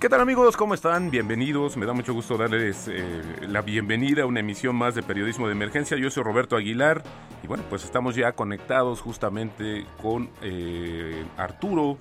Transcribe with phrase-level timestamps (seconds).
[0.00, 0.56] ¿Qué tal amigos?
[0.56, 1.10] ¿Cómo están?
[1.10, 1.76] Bienvenidos.
[1.76, 5.52] Me da mucho gusto darles eh, la bienvenida a una emisión más de Periodismo de
[5.52, 5.94] Emergencia.
[5.98, 7.02] Yo soy Roberto Aguilar
[7.42, 11.98] y bueno, pues estamos ya conectados justamente con eh, Arturo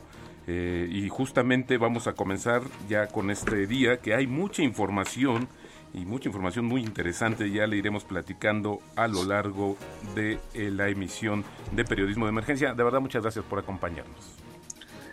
[0.48, 5.50] eh, y justamente vamos a comenzar ya con este día que hay mucha información
[5.94, 7.52] y mucha información muy interesante.
[7.52, 9.76] Ya le iremos platicando a lo largo
[10.16, 12.74] de la emisión de Periodismo de Emergencia.
[12.74, 14.39] De verdad, muchas gracias por acompañarnos.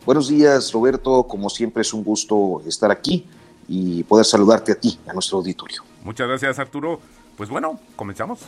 [0.06, 1.24] Buenos días, Roberto.
[1.24, 3.26] Como siempre es un gusto estar aquí
[3.66, 5.82] y poder saludarte a ti, a nuestro auditorio.
[6.04, 7.00] Muchas gracias, Arturo.
[7.36, 8.38] Pues bueno, comenzamos.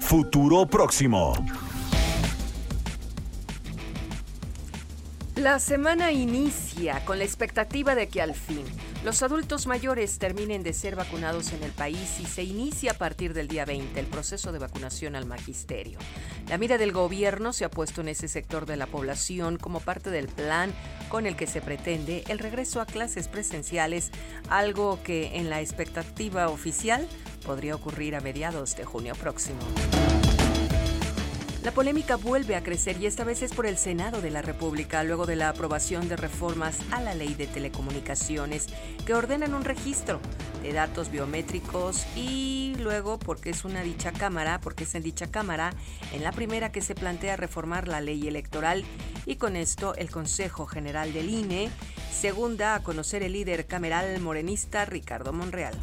[0.00, 1.34] Futuro próximo.
[5.36, 8.64] La semana inicia con la expectativa de que al fin
[9.04, 13.34] los adultos mayores terminen de ser vacunados en el país y se inicia a partir
[13.34, 16.00] del día 20 el proceso de vacunación al magisterio.
[16.48, 20.10] La mira del gobierno se ha puesto en ese sector de la población como parte
[20.10, 20.72] del plan
[21.08, 24.12] con el que se pretende el regreso a clases presenciales,
[24.48, 27.08] algo que en la expectativa oficial
[27.44, 29.58] podría ocurrir a mediados de junio próximo.
[31.66, 35.02] La polémica vuelve a crecer y esta vez es por el Senado de la República,
[35.02, 38.68] luego de la aprobación de reformas a la ley de telecomunicaciones
[39.04, 40.20] que ordenan un registro
[40.62, 45.72] de datos biométricos y luego porque es una dicha cámara, porque es en dicha cámara,
[46.12, 48.84] en la primera que se plantea reformar la ley electoral
[49.26, 51.68] y con esto el Consejo General del INE,
[52.12, 55.74] segunda a conocer el líder cameral morenista Ricardo Monreal.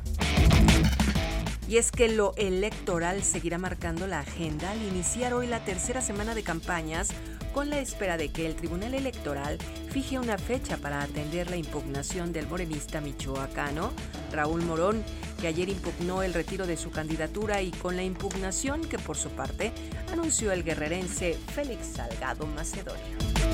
[1.67, 6.35] Y es que lo electoral seguirá marcando la agenda al iniciar hoy la tercera semana
[6.35, 7.09] de campañas
[7.53, 9.59] con la espera de que el Tribunal Electoral
[9.89, 13.91] fije una fecha para atender la impugnación del morenista michoacano
[14.31, 15.03] Raúl Morón,
[15.39, 19.29] que ayer impugnó el retiro de su candidatura y con la impugnación que por su
[19.29, 19.71] parte
[20.11, 23.52] anunció el guerrerense Félix Salgado Macedonio.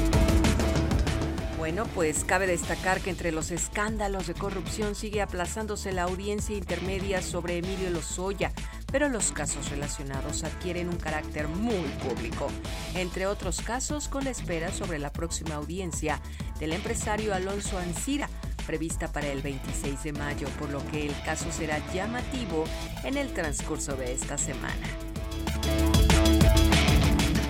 [1.60, 7.22] Bueno, pues cabe destacar que entre los escándalos de corrupción sigue aplazándose la audiencia intermedia
[7.22, 8.54] sobre Emilio Lozoya,
[8.94, 12.48] pero los casos relacionados adquieren un carácter muy público,
[12.96, 16.22] entre otros casos con la espera sobre la próxima audiencia
[16.62, 18.30] del empresario Alonso Ancira,
[18.66, 22.64] prevista para el 26 de mayo, por lo que el caso será llamativo
[23.04, 24.88] en el transcurso de esta semana.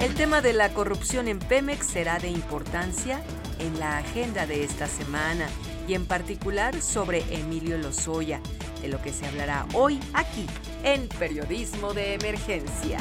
[0.01, 3.21] El tema de la corrupción en Pemex será de importancia
[3.59, 5.47] en la agenda de esta semana
[5.87, 8.41] y en particular sobre Emilio Lozoya,
[8.81, 10.45] de lo que se hablará hoy aquí
[10.83, 12.99] en Periodismo de Emergencia.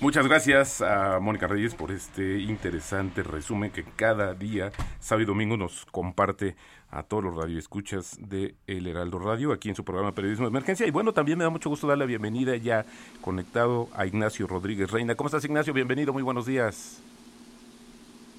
[0.00, 4.70] Muchas gracias a Mónica Reyes por este interesante resumen que cada día,
[5.00, 6.54] sábado y domingo, nos comparte
[6.88, 10.86] a todos los radioescuchas de El Heraldo Radio, aquí en su programa Periodismo de Emergencia.
[10.86, 12.86] Y bueno, también me da mucho gusto dar la bienvenida ya
[13.20, 15.16] conectado a Ignacio Rodríguez Reina.
[15.16, 15.74] ¿Cómo estás, Ignacio?
[15.74, 17.02] Bienvenido, muy buenos días.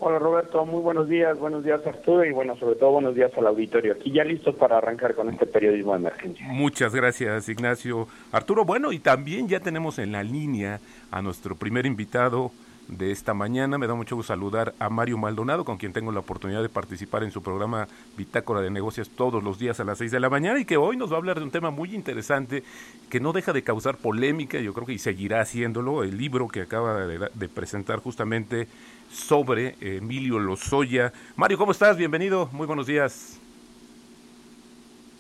[0.01, 3.45] Hola Roberto, muy buenos días, buenos días Arturo y bueno, sobre todo buenos días al
[3.47, 3.91] auditorio.
[3.91, 6.47] Aquí ya listos para arrancar con este periodismo de emergencia.
[6.47, 8.07] Muchas gracias Ignacio.
[8.31, 10.79] Arturo, bueno, y también ya tenemos en la línea
[11.11, 12.51] a nuestro primer invitado
[12.87, 13.77] de esta mañana.
[13.77, 17.23] Me da mucho gusto saludar a Mario Maldonado, con quien tengo la oportunidad de participar
[17.23, 20.59] en su programa Bitácora de Negocios todos los días a las 6 de la mañana
[20.59, 22.63] y que hoy nos va a hablar de un tema muy interesante
[23.09, 26.61] que no deja de causar polémica, yo creo que y seguirá haciéndolo, el libro que
[26.61, 28.67] acaba de, de presentar justamente
[29.11, 31.11] sobre Emilio Lozoya.
[31.35, 31.97] Mario, ¿cómo estás?
[31.97, 33.39] Bienvenido, muy buenos días.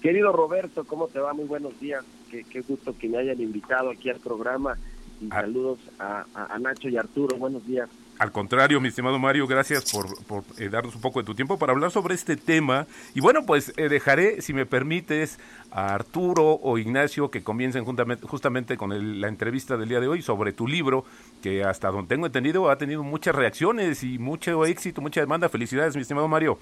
[0.01, 1.33] Querido Roberto, ¿cómo te va?
[1.33, 2.05] Muy buenos días.
[2.31, 4.77] Qué, qué gusto que me hayan invitado aquí al programa.
[5.21, 5.41] Y Ah.
[5.41, 7.35] saludos a, a- a Nacho y Arturo.
[7.37, 7.89] Buenos días.
[8.19, 11.71] Al contrario, mi estimado Mario, gracias por, eh, darnos un poco de tu tiempo para
[11.71, 12.85] hablar sobre este tema.
[13.15, 15.39] Y bueno, pues eh, dejaré, si me permites,
[15.71, 20.09] a Arturo o Ignacio que comiencen juntamente, justamente con el- la entrevista del día de
[20.09, 21.05] hoy sobre tu libro,
[21.41, 25.47] que hasta donde tengo entendido ha tenido muchas reacciones y mucho éxito, mucha demanda.
[25.47, 26.59] Felicidades, mi estimado Mario.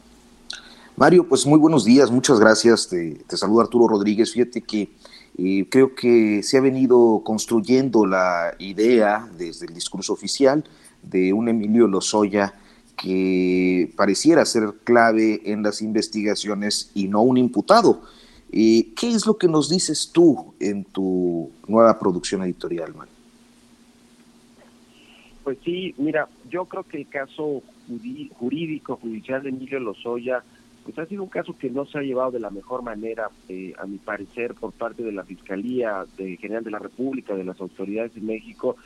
[0.96, 2.88] Mario, pues muy buenos días, muchas gracias.
[2.88, 4.32] Te, saluda Arturo Rodríguez.
[4.32, 4.90] Fíjate que
[5.40, 10.64] eh, creo que se ha venido construyendo la idea desde el discurso oficial
[11.04, 12.54] de un Emilio Lozoya
[12.98, 18.02] que pareciera ser clave en las investigaciones y no un imputado.
[18.52, 23.14] Eh, ¿Qué es lo que nos dices tú en tu nueva producción editorial, Mario?
[25.44, 27.62] Pues sí, mira, yo creo que el caso
[28.40, 30.44] jurídico, judicial de Emilio Lozoya
[30.84, 33.74] pues ha sido un caso que no se ha llevado de la mejor manera, eh,
[33.78, 37.60] a mi parecer, por parte de la Fiscalía de General de la República, de las
[37.60, 38.78] autoridades de México,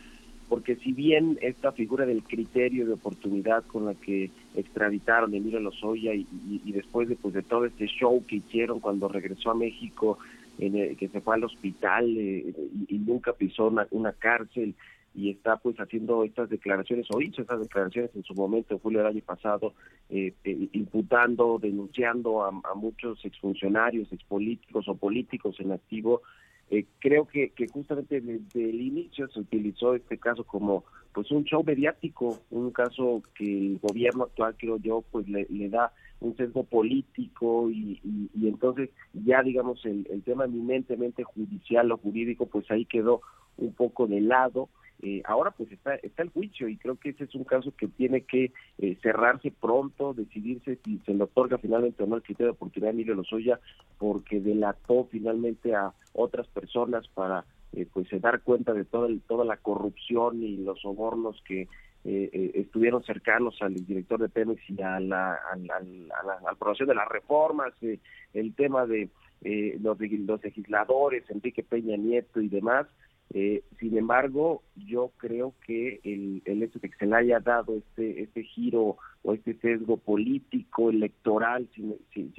[0.51, 5.61] porque si bien esta figura del criterio de oportunidad con la que extraditaron a Emilio
[5.61, 6.27] Lozoya y,
[6.65, 10.19] y, después de, pues, de todo este show que hicieron cuando regresó a México,
[10.59, 12.53] en el, que se fue al hospital eh,
[12.89, 14.75] y, nunca pisó una, una cárcel,
[15.15, 18.99] y está pues haciendo estas declaraciones o hizo estas declaraciones en su momento en julio
[18.99, 19.73] del año pasado
[20.09, 26.23] eh, eh, imputando denunciando a, muchos exfuncionarios expolíticos o políticos en activo
[26.71, 31.43] eh, creo que, que justamente desde el inicio se utilizó este caso como pues un
[31.43, 35.91] show mediático un caso que el gobierno actual creo yo pues le, da
[36.21, 37.99] un sesgo político y,
[38.33, 43.19] y, entonces ya digamos el, el tema eminentemente judicial o jurídico pues ahí quedó
[43.57, 44.69] un poco de lado
[45.03, 47.87] eh, ahora pues está, está el juicio y creo que ese es un caso que
[47.87, 52.51] tiene que eh, cerrarse pronto, decidirse si se le otorga finalmente o no el criterio
[52.51, 53.59] de oportunidad a Emilio Lozoya,
[53.97, 59.57] porque delató finalmente a otras personas para eh, pues dar cuenta de toda, toda la
[59.57, 61.67] corrupción y los sobornos que
[62.03, 67.73] estuvieron cercanos al director de Pemex y a la, a la, aprobación de las reformas,
[68.33, 69.07] el tema de
[69.79, 72.87] los, los legisladores, Enrique Peña Nieto y demás,
[73.33, 77.77] eh, sin embargo, yo creo que el, el hecho de que se le haya dado
[77.77, 81.95] este, este giro o este sesgo político, electoral, si me,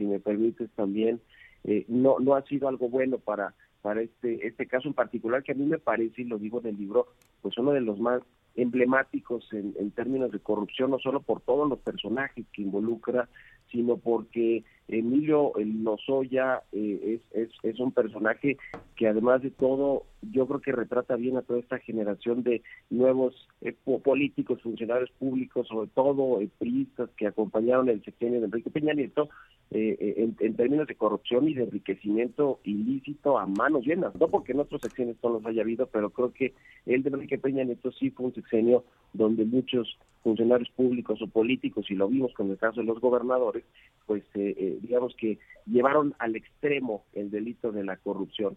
[0.07, 1.21] me permites también,
[1.65, 5.53] eh, no, no ha sido algo bueno para, para este, este caso en particular, que
[5.53, 7.07] a mí me parece, y lo digo en el libro,
[7.41, 8.23] pues uno de los más
[8.55, 13.31] emblemáticos en, en términos de corrupción, no solo por todos los personajes que involucra,
[13.73, 18.59] sino porque Emilio Lozoya eh, es, es, es, un personaje
[18.95, 23.49] que además de todo yo creo que retrata bien a toda esta generación de nuevos
[23.63, 23.75] eh,
[24.05, 29.31] políticos, funcionarios públicos, sobre todo eh, priistas que acompañaron el sexenio de Enrique Peña Nieto
[29.71, 34.61] en, en, términos de corrupción y de enriquecimiento ilícito a manos llenas, no porque en
[34.61, 36.53] otros sexenios no los haya habido, pero creo que
[36.85, 38.85] el de Enrique Peña Nieto sí fue un sexenio
[39.15, 43.62] donde muchos funcionarios públicos o políticos, y lo vimos con el caso de los gobernadores,
[44.07, 48.57] pues eh, eh, digamos que llevaron al extremo el delito de la corrupción.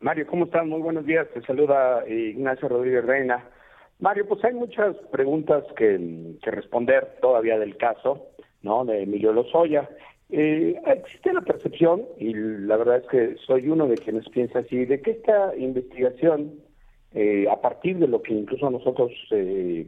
[0.00, 0.64] Mario, ¿cómo estás?
[0.64, 1.26] Muy buenos días.
[1.34, 3.44] Te saluda eh, Ignacio Rodríguez Reina.
[3.98, 8.28] Mario, pues hay muchas preguntas que, que responder todavía del caso,
[8.62, 8.84] ¿no?
[8.84, 9.88] De Emilio Lozoya.
[10.30, 14.84] Eh, existe la percepción, y la verdad es que soy uno de quienes piensa así,
[14.84, 16.60] de que esta investigación
[17.14, 19.86] eh, a partir de lo que incluso nosotros, eh,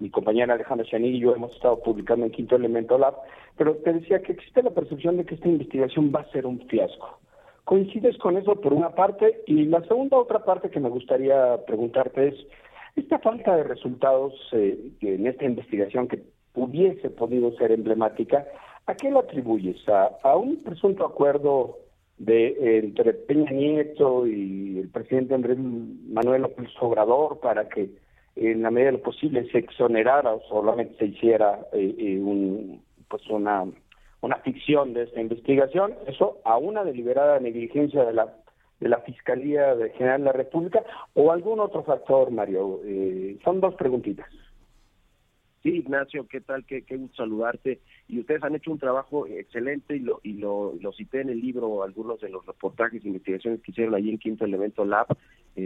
[0.00, 3.14] mi compañera Alejandra Chanil y yo hemos estado publicando en Quinto Elemento Lab,
[3.56, 6.60] pero te decía que existe la percepción de que esta investigación va a ser un
[6.68, 7.20] fiasco.
[7.64, 9.42] ¿Coincides con eso por una parte?
[9.46, 12.34] Y la segunda otra parte que me gustaría preguntarte es,
[12.96, 16.22] esta falta de resultados eh, en esta investigación que
[16.54, 18.46] hubiese podido ser emblemática,
[18.86, 19.76] ¿a qué la atribuyes?
[19.88, 21.78] ¿A, un presunto acuerdo
[22.18, 27.90] de entre Peña Nieto y el presidente Andrés Manuel López Obrador para que
[28.40, 32.82] en la medida de lo posible se exonerara o solamente se hiciera eh, eh, un,
[33.08, 33.64] pues una
[34.22, 38.34] una ficción de esta investigación, eso a una deliberada negligencia de la
[38.80, 40.82] de la Fiscalía General de la República
[41.12, 42.80] o algún otro factor, Mario.
[42.84, 44.26] Eh, son dos preguntitas.
[45.62, 46.64] Sí, Ignacio, ¿qué tal?
[46.64, 47.80] Qué, qué gusto saludarte.
[48.08, 51.82] Y ustedes han hecho un trabajo excelente y lo, y lo, cité en el libro,
[51.82, 55.08] algunos de los reportajes e investigaciones que hicieron allí en Quinto Elemento Lab,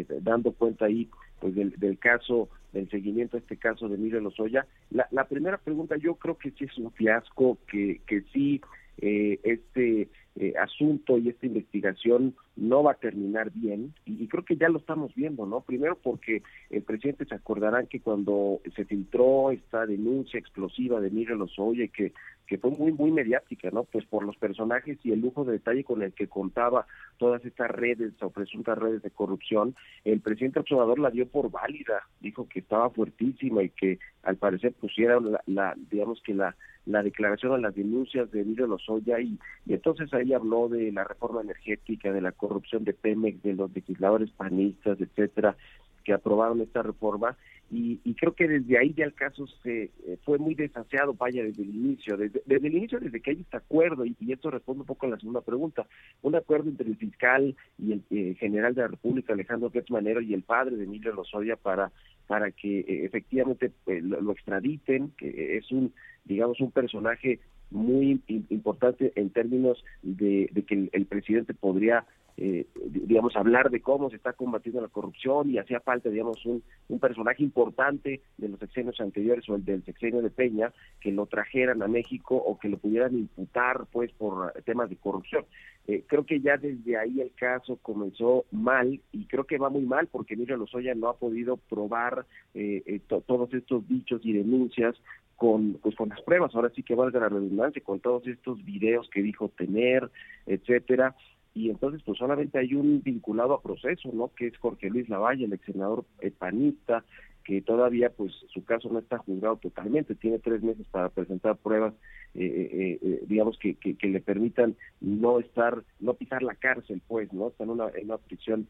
[0.01, 1.09] eh, dando cuenta ahí
[1.41, 4.67] pues del, del caso, del seguimiento a este caso de Miguel Lozoya.
[4.91, 8.61] La, la primera pregunta, yo creo que sí es un fiasco, que, que sí
[8.99, 14.57] eh, este eh, asunto y esta investigación no va a terminar bien y, creo que
[14.57, 15.61] ya lo estamos viendo, ¿no?
[15.61, 21.39] Primero porque el presidente se acordarán que cuando se filtró esta denuncia explosiva de Miguel
[21.39, 22.13] Lozoya que
[22.47, 23.85] que fue muy muy mediática, ¿no?
[23.85, 26.87] Pues por los personajes y el lujo de detalle con el que contaba
[27.17, 29.75] todas estas redes o presuntas redes de corrupción,
[30.05, 34.73] el presidente observador la dio por válida, dijo que estaba fuertísima y que al parecer
[34.73, 36.55] pusiera la, digamos que la
[36.87, 41.05] la declaración a las denuncias de Emilio Lozoya y, y entonces ahí habló de la
[41.05, 45.57] reforma energética, de la corrupción de Pemex, de los legisladores panistas, etcétera,
[46.05, 47.37] que aprobaron esta reforma
[47.71, 51.63] y, creo que desde ahí ya el caso se eh, fue muy desaseado, vaya, desde
[51.63, 54.87] el inicio, desde, desde el inicio, desde que hay este acuerdo, y, esto responde un
[54.87, 55.87] poco a la segunda pregunta,
[56.23, 59.91] un acuerdo entre el fiscal y el eh, general de la República, Alejandro Gertz
[60.23, 61.91] y el padre de Emilio Lozoya para,
[62.27, 65.93] para que eh, efectivamente lo, extraditen, que es un,
[66.25, 67.41] digamos, un personaje
[67.75, 74.17] muy importante en términos de, que el presidente podría eh, digamos, hablar de cómo se
[74.17, 79.01] está combatiendo la corrupción y hacía falta, digamos, un, un personaje importante de los sexenios
[79.01, 82.79] anteriores o el del sexenio de Peña que lo trajeran a México o que lo
[82.79, 85.45] pudieran imputar, pues, por temas de corrupción.
[85.87, 89.83] Eh, creo que ya desde ahí el caso comenzó mal y creo que va muy
[89.83, 94.97] mal porque Emilio Lozoya no ha podido probar eh, eh todos estos dichos y denuncias
[95.37, 99.09] con pues con las pruebas ahora sí que valga la redundancia con todos estos videos
[99.11, 100.11] que dijo tener
[100.47, 101.15] etcétera
[101.55, 104.33] y entonces pues solamente hay un vinculado a proceso, ¿no?
[104.35, 106.05] Que es Jorge Luis Lavalle, el ex senador
[106.37, 107.05] panista,
[107.45, 111.93] que todavía pues su caso no está juzgado totalmente, tiene tres meses para presentar pruebas,
[112.35, 117.33] eh, eh, eh, digamos que, que, le permitan no estar, no pisar la cárcel, pues,
[117.33, 117.49] ¿no?
[117.49, 118.67] Está en una, en una prisión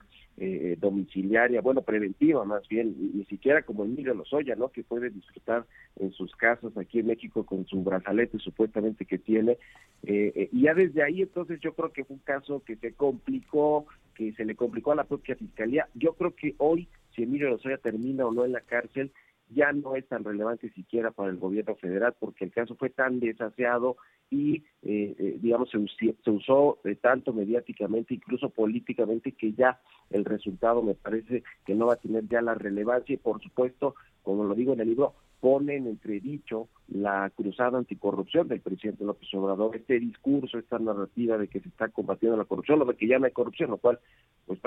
[0.80, 4.68] domiciliaria, bueno, preventiva más bien, ni siquiera como Emilio Lozoya, ¿no?
[4.70, 5.64] Que puede disfrutar
[5.94, 9.58] en sus casas aquí en México con su brazalete supuestamente que tiene.
[10.02, 14.32] y ya desde ahí entonces yo creo que fue un caso que se complicó, que
[14.32, 15.88] se le complicó a la propia fiscalía.
[15.94, 19.12] Yo creo que hoy si Emilio Lozoya termina o no en la cárcel,
[19.50, 23.20] ya no es tan relevante siquiera para el gobierno federal porque el caso fue tan
[23.20, 23.96] desaseado
[24.30, 25.78] y eh, eh, digamos se,
[26.24, 29.80] se usó eh, tanto mediáticamente incluso políticamente que ya
[30.10, 33.94] el resultado me parece que no va a tener ya la relevancia y por supuesto
[34.22, 39.32] como lo digo en el libro pone en entredicho la cruzada anticorrupción del presidente López
[39.34, 43.32] Obrador, este discurso, esta narrativa de que se está combatiendo la corrupción, lo que hay
[43.32, 43.98] corrupción, lo cual,
[44.46, 44.60] pues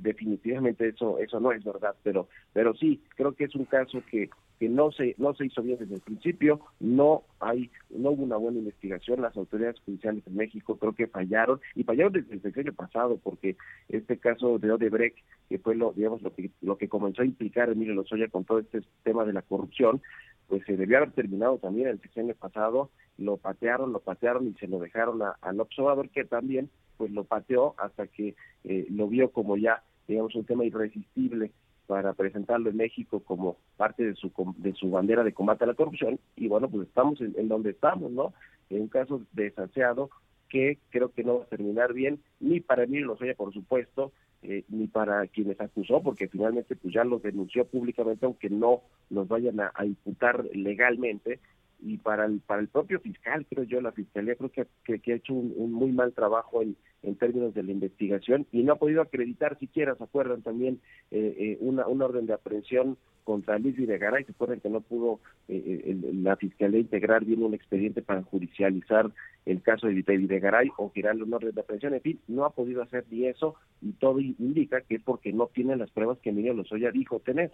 [0.00, 4.28] definitivamente eso eso no es verdad, pero pero sí creo que es un caso que
[4.58, 8.36] que no se no se hizo bien desde el principio, no hay no hubo una
[8.36, 12.74] buena investigación, las autoridades judiciales en México creo que fallaron y fallaron desde el sexenio
[12.74, 13.56] pasado porque
[13.88, 17.70] este caso de Odebrecht que fue lo digamos lo que lo que comenzó a implicar
[17.70, 20.02] Emilio Lozoya con todo este tema de la corrupción,
[20.48, 24.66] pues se debió haber terminado también el sexenio pasado, lo patearon, lo patearon y se
[24.66, 29.30] lo dejaron a, al observador que también pues lo pateó hasta que eh, lo vio
[29.30, 31.52] como ya digamos un tema irresistible
[31.86, 35.74] para presentarlo en México como parte de su de su bandera de combate a la
[35.74, 36.18] corrupción.
[36.36, 38.34] Y bueno pues estamos en, donde estamos no
[38.68, 40.10] en un caso desaseado
[40.48, 44.12] que creo que no va a terminar bien ni para mí lo Lozoya por supuesto
[44.42, 49.28] eh, ni para quienes acusó porque finalmente pues ya los denunció públicamente aunque no los
[49.28, 51.38] vayan a, imputar legalmente
[51.82, 55.16] y para el para el propio fiscal creo yo la fiscalía creo que, que, ha
[55.16, 59.02] hecho un muy mal trabajo en en términos de la investigación y no ha podido
[59.02, 64.24] acreditar siquiera, se acuerdan también, eh, eh, una, una orden de aprehensión contra Luis Videgaray,
[64.24, 69.10] se acuerdan que no pudo eh, la Fiscalía integrar bien un expediente para judicializar
[69.46, 72.82] el caso de Videgaray o girarle una orden de aprehensión, en fin, no ha podido
[72.82, 76.54] hacer ni eso y todo indica que es porque no tiene las pruebas que Emilio
[76.54, 77.52] Lozoya dijo tener.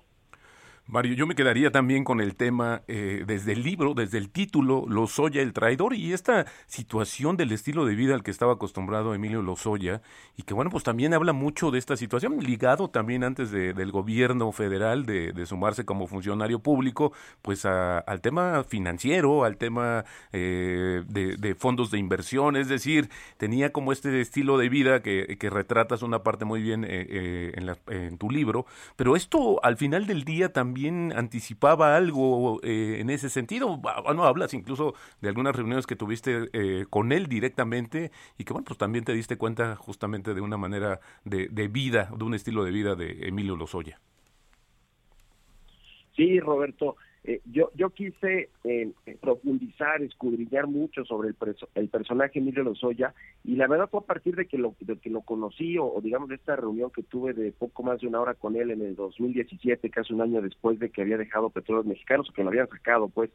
[0.91, 4.87] Mario, yo me quedaría también con el tema eh, desde el libro, desde el título,
[4.89, 9.43] Lozoya el traidor y esta situación del estilo de vida al que estaba acostumbrado Emilio
[9.43, 10.01] Lozoya
[10.39, 13.93] y que bueno, pues también habla mucho de esta situación, ligado también antes de, del
[13.93, 21.55] gobierno federal de, sumarse como funcionario público, pues al tema financiero, al tema eh, de,
[21.55, 26.23] fondos de inversión, es decir, tenía como este estilo de vida que, que retratas una
[26.23, 28.65] parte muy bien eh, en, la, en tu libro,
[28.97, 33.79] pero esto al final del día también anticipaba algo eh, en ese sentido.
[33.79, 38.65] Bueno, hablas incluso de algunas reuniones que tuviste eh, con él directamente y que, bueno,
[38.65, 42.65] pues también te diste cuenta justamente de una manera de, de vida, de un estilo
[42.65, 44.01] de vida de Emilio Lozoya.
[46.17, 46.97] Sí, Roberto.
[47.29, 51.37] Eh, yo, yo quise eh, profundizar, escudriñar mucho sobre el,
[51.75, 53.13] el personaje Emilio Lozoya
[53.45, 56.31] y la verdad fue a partir de que lo, de que lo conocí o, digamos
[56.31, 58.97] de esta reunión que tuve de poco más de una hora con él en el
[58.97, 63.11] 2017, casi un año después de que había dejado Petróleos Mexicanos que lo habían sacado
[63.11, 63.29] pues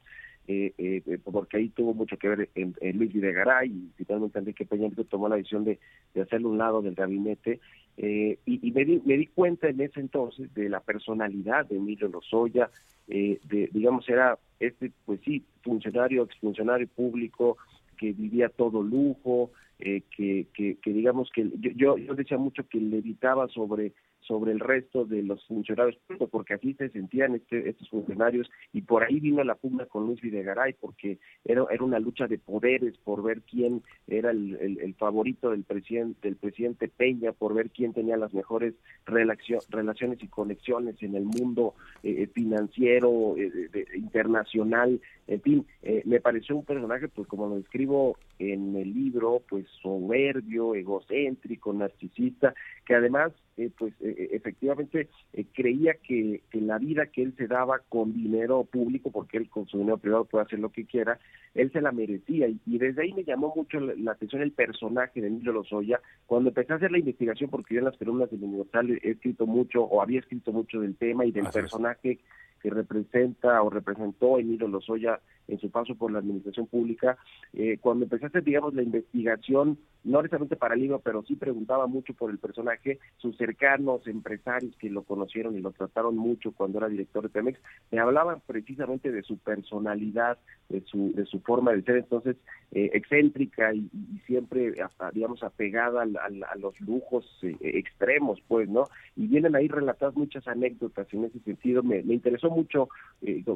[0.47, 4.89] eh, eh, porque ahí tuvo mucho que ver en, Luis Videgaray y finalmente Enrique Peña
[5.07, 5.77] tomó la decisión de,
[6.15, 7.59] de hacerle un lado del gabinete
[7.97, 12.07] eh, y, me, di, me di cuenta en ese entonces de la personalidad de Emilio
[12.07, 12.69] Lozoya,
[13.07, 17.57] eh, de, digamos, era este, pues sí, funcionario, exfuncionario público
[17.97, 22.97] que vivía todo lujo, eh, que, que, digamos que yo, yo, decía mucho que le
[22.99, 23.91] evitaba sobre
[24.27, 28.81] sobre el resto de los funcionarios públicos, porque así se sentían este, estos funcionarios, y
[28.81, 32.97] por ahí vino la pugna con Luis Videgaray, porque era, era una lucha de poderes
[32.99, 37.93] por ver quién era el, el, favorito del presidente, del presidente Peña, por ver quién
[37.93, 38.73] tenía las mejores
[39.05, 43.51] relaciones y conexiones en el mundo eh, financiero, eh,
[43.95, 49.41] internacional, en fin, eh, me pareció un personaje, pues como lo escribo en el libro,
[49.47, 52.53] pues soberbio, egocéntrico, narcisista,
[52.85, 55.09] que además, eh, pues eh, efectivamente
[55.53, 59.67] creía que, que, la vida que él se daba con dinero público, porque él con
[59.67, 61.19] su dinero privado puede hacer lo que quiera,
[61.53, 62.47] él se la merecía.
[62.47, 66.01] Y, desde ahí me llamó mucho la, atención el personaje de Emilio Lozoya.
[66.25, 69.45] Cuando empecé a hacer la investigación, porque yo en las columnas del Universal he escrito
[69.45, 72.19] mucho, o había escrito mucho del tema y del personaje
[72.61, 77.17] que representa o representó Emilio Lozoya en su paso por la administración pública,
[77.53, 82.13] eh, cuando hacer, digamos, la investigación, no necesariamente para el libro, pero sí preguntaba mucho
[82.13, 86.89] por el personaje, sus cercanos empresarios que lo conocieron y lo trataron mucho cuando era
[86.89, 87.59] director de Pemex,
[87.91, 90.37] me hablaban precisamente de su personalidad,
[90.69, 92.37] de su, de su forma de ser, entonces,
[92.71, 93.89] eh, excéntrica y,
[94.25, 98.85] siempre, hasta, digamos, apegada a, los lujos eh, extremos, pues, ¿no?
[99.15, 102.89] Y vienen ahí relatadas muchas anécdotas en ese sentido, me, me interesó mucho,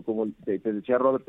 [0.06, 1.28] como te decía Robert,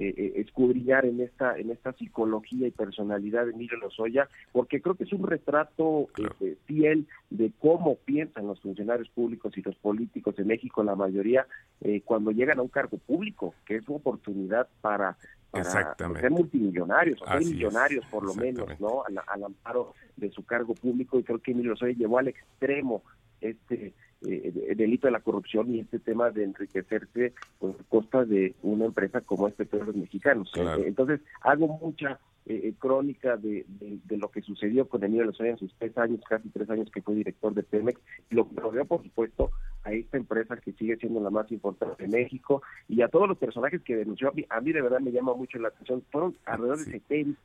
[0.00, 4.94] eh, eh, escudriñar en esta en esta psicología y personalidad de Emilio Lozoya, porque creo
[4.94, 10.38] que es un retrato este, fiel de cómo piensan los funcionarios públicos y los políticos
[10.38, 11.48] en México, la mayoría,
[11.80, 15.16] eh, cuando llegan a un cargo público, que es una oportunidad para,
[15.52, 19.02] ser multimillonarios, o ser millonarios por lo menos, ¿no?
[19.04, 23.02] Al, al, amparo de su cargo público, y creo que Emilio Lozoya llevó al extremo
[23.40, 28.86] este el delito de la corrupción y este tema de enriquecerse por costa de una
[28.86, 30.50] empresa como este Petróleos Mexicanos.
[30.56, 35.58] Eh, entonces, hago mucha eh, crónica de, de, lo que sucedió con Emilio Lozoya en
[35.58, 39.02] sus tres años, casi tres años que fue director de Pemex, lo que rodeó, por
[39.02, 39.50] supuesto,
[39.88, 43.38] a esta empresa que sigue siendo la más importante de México y a todos los
[43.38, 44.32] personajes que denunció.
[44.50, 46.04] A mí, de verdad me llama mucho la atención.
[46.10, 47.40] Fueron alrededor de 70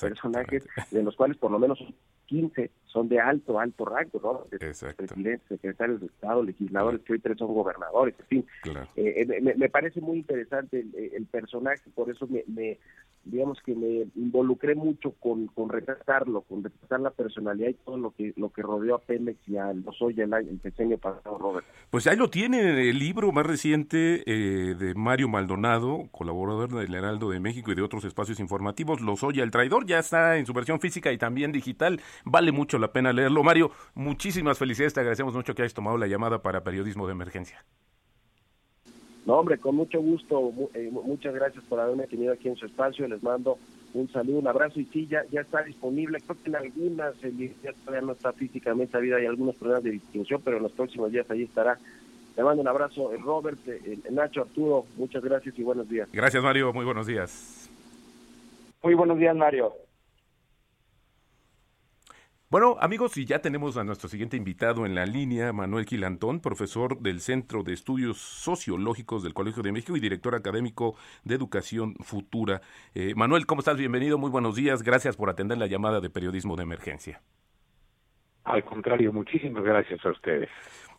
[0.00, 1.78] personajes, de los cuales por lo menos
[2.26, 4.58] 15 son de alto, alto rango, ¿no?
[4.96, 8.46] Presidentes, secretarios de Estado, legisladores, que hoy tres son gobernadores, en fin.
[8.96, 12.78] Eh, eh, me, parece muy interesante el, personaje, por eso me, me,
[13.24, 18.10] digamos que me involucré mucho con, con retratarlo, con retratar la personalidad y todo lo
[18.10, 21.66] que lo que rodeó a Pemex y a Lozoya el, el decenio pasado, Robert.
[21.90, 27.30] Pues ahí lo tiene el libro más reciente eh, de Mario Maldonado, colaborador del Heraldo
[27.30, 30.80] de México y de otros espacios informativos, Lozoya el traidor, ya está en su versión
[30.80, 33.42] física y también digital, vale mucho la pena leerlo.
[33.42, 37.64] Mario, muchísimas felicidades, te agradecemos mucho que hayas tomado la llamada para Periodismo de Emergencia.
[39.26, 40.52] No, hombre, con mucho gusto.
[40.74, 43.08] Eh, muchas gracias por haberme tenido aquí en su espacio.
[43.08, 43.58] Les mando
[43.94, 44.80] un saludo, un abrazo.
[44.80, 46.20] Y sí, ya, ya está disponible.
[46.20, 50.42] Creo que en algunas ya todavía no está físicamente vida Hay algunos problemas de distribución,
[50.44, 51.78] pero en los próximos días allí estará.
[52.36, 53.60] Le mando un abrazo, Robert,
[54.10, 54.86] Nacho, Arturo.
[54.96, 56.08] Muchas gracias y buenos días.
[56.12, 56.72] Gracias, Mario.
[56.72, 57.70] Muy buenos días.
[58.82, 59.72] Muy buenos días, Mario.
[62.54, 67.00] Bueno, amigos, y ya tenemos a nuestro siguiente invitado en la línea, Manuel Quilantón, profesor
[67.00, 72.62] del Centro de Estudios Sociológicos del Colegio de México y director académico de Educación Futura.
[72.94, 73.76] Eh, Manuel, ¿cómo estás?
[73.76, 74.84] Bienvenido, muy buenos días.
[74.84, 77.22] Gracias por atender la llamada de periodismo de emergencia.
[78.44, 80.50] Al contrario, muchísimas gracias a ustedes.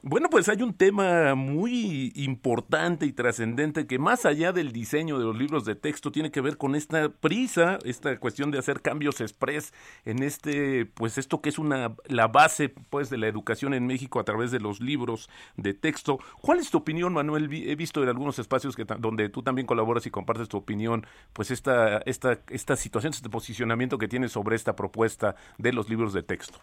[0.07, 5.25] Bueno, pues hay un tema muy importante y trascendente que más allá del diseño de
[5.25, 9.19] los libros de texto tiene que ver con esta prisa, esta cuestión de hacer cambios
[9.19, 9.73] express
[10.05, 14.19] en este, pues esto que es una la base pues de la educación en México
[14.19, 15.27] a través de los libros
[15.57, 16.19] de texto.
[16.39, 17.51] ¿Cuál es tu opinión, Manuel?
[17.51, 21.49] He visto en algunos espacios que donde tú también colaboras y compartes tu opinión, pues
[21.49, 26.21] esta esta esta situación, este posicionamiento que tienes sobre esta propuesta de los libros de
[26.21, 26.59] texto.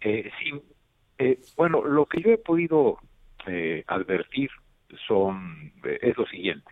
[0.00, 0.52] Eh, sí,
[1.18, 2.98] eh, bueno, lo que yo he podido
[3.46, 4.50] eh, advertir
[5.06, 6.70] son eh, es lo siguiente.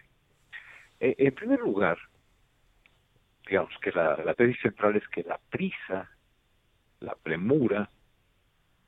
[1.01, 1.99] en primer lugar,
[3.47, 6.11] digamos que la, la, tesis central es que la prisa,
[7.01, 7.91] la premura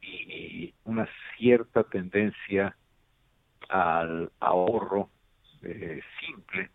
[0.01, 2.77] y una cierta tendencia
[3.68, 5.11] al ahorro
[5.61, 6.70] simple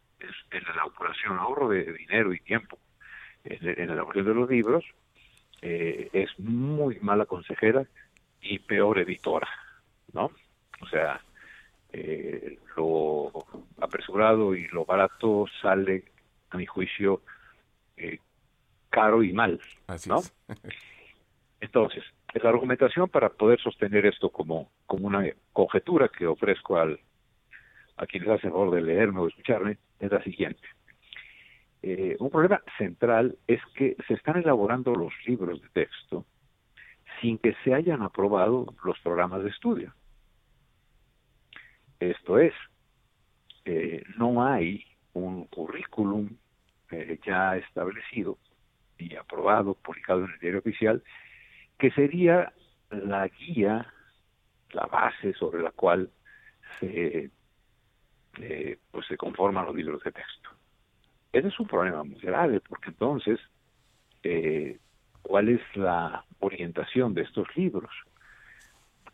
[0.52, 2.78] en la elaboración, ahorro de dinero y tiempo
[3.46, 4.86] en, en la elaboración de los libros,
[5.64, 7.86] es muy mala consejera
[8.42, 9.48] y peor editora,
[10.12, 10.32] ¿no?
[10.82, 11.22] O sea,
[11.92, 13.32] eh, lo
[13.80, 16.06] apresurado y lo barato sale,
[16.50, 17.22] a mi juicio,
[17.96, 18.20] eh,
[18.90, 19.60] caro y mal,
[20.08, 20.22] ¿no?
[21.62, 27.00] Entonces, la argumentación para poder sostener esto como, como una conjetura que ofrezco al,
[27.96, 30.68] a quienes hacen favor de leerme o escucharme es la siguiente.
[31.86, 36.26] Eh, un problema central es que se están elaborando los libros de texto
[37.20, 39.94] sin que se hayan aprobado los programas de estudio.
[42.00, 42.54] Esto es,
[43.66, 46.30] eh, no hay un currículum
[46.92, 48.38] eh, ya establecido
[48.98, 51.04] y aprobado, publicado en el diario oficial,
[51.78, 52.54] que sería
[52.92, 53.92] la guía,
[54.72, 56.10] la base sobre la cual
[56.80, 57.30] se,
[58.40, 60.43] eh, pues se conforman los libros de texto.
[61.34, 63.40] Ese es un problema muy grave, porque entonces,
[64.22, 64.78] eh,
[65.24, 67.92] ¿cuál es la orientación de estos libros?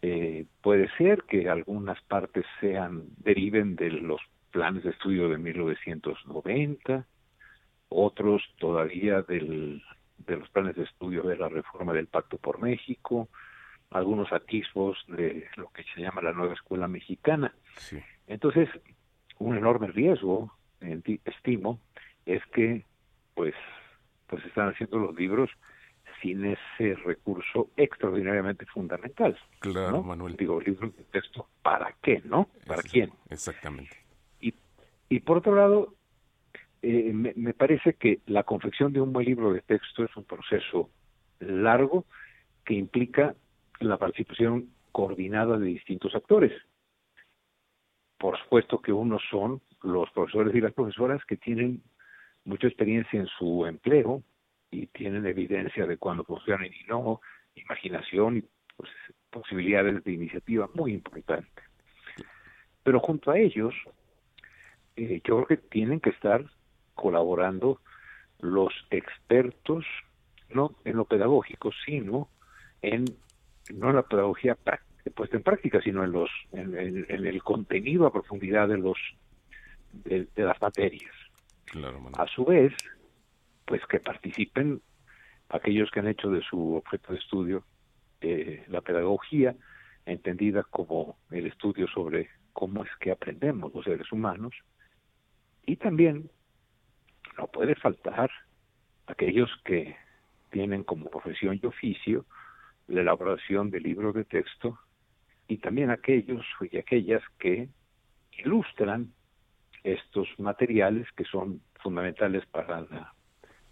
[0.01, 4.19] Eh, puede ser que algunas partes sean deriven de los
[4.51, 7.05] planes de estudio de 1990,
[7.87, 9.81] otros todavía del,
[10.17, 13.29] de los planes de estudio de la reforma del Pacto por México,
[13.91, 17.53] algunos atisbos de lo que se llama la nueva escuela mexicana.
[18.27, 18.69] Entonces,
[19.37, 20.53] un enorme riesgo,
[21.25, 21.79] estimo,
[22.29, 22.85] es que
[23.33, 23.55] pues
[24.27, 25.49] pues están haciendo los libros
[26.21, 29.37] sin ese recurso extraordinariamente fundamental.
[29.59, 30.35] Claro, Manuel.
[30.35, 32.49] Digo, libros de texto, ¿para qué, no?
[32.67, 33.11] ¿Para quién?
[33.29, 33.97] Exactamente.
[34.39, 34.53] Y,
[35.07, 35.95] y por otro lado,
[36.81, 40.25] eh, me, me, parece que la confección de un buen libro de texto es un
[40.25, 40.89] proceso
[41.39, 42.05] largo
[42.65, 43.35] que implica
[43.79, 46.51] la participación coordinada de distintos actores.
[48.17, 51.81] Por supuesto que unos son los profesores y las profesoras que tienen
[52.45, 54.23] mucha experiencia en su empleo
[54.71, 57.21] y tienen evidencia de cuando funcionan y no,
[57.55, 58.43] imaginación y
[58.75, 58.89] pues,
[59.29, 61.63] posibilidades de iniciativa muy importantes.
[62.83, 63.73] Pero junto a ellos,
[64.95, 66.43] eh, yo creo que tienen que estar
[66.95, 67.81] colaborando
[68.39, 69.85] los expertos,
[70.49, 72.29] no en lo pedagógico, sino
[72.81, 73.05] en
[73.73, 74.57] no en la pedagogía
[75.15, 78.97] puesta en práctica, sino en los en, el contenido a profundidad de los
[79.93, 81.13] de, las materias.
[82.17, 82.73] A su vez,
[83.65, 84.81] pues que participen
[85.49, 87.63] aquellos que han hecho de su objeto de estudio
[88.21, 89.55] eh, la pedagogía,
[90.05, 94.53] entendida como el estudio sobre cómo es que aprendemos los seres humanos,
[95.65, 96.29] y también
[97.37, 98.29] no puede faltar
[99.07, 99.95] aquellos que
[100.51, 102.25] tienen como profesión y oficio
[102.87, 104.79] la elaboración de libros de texto
[105.47, 107.69] y también aquellos y aquellas que
[108.43, 109.13] ilustran
[109.83, 112.85] estos materiales que son fundamentales para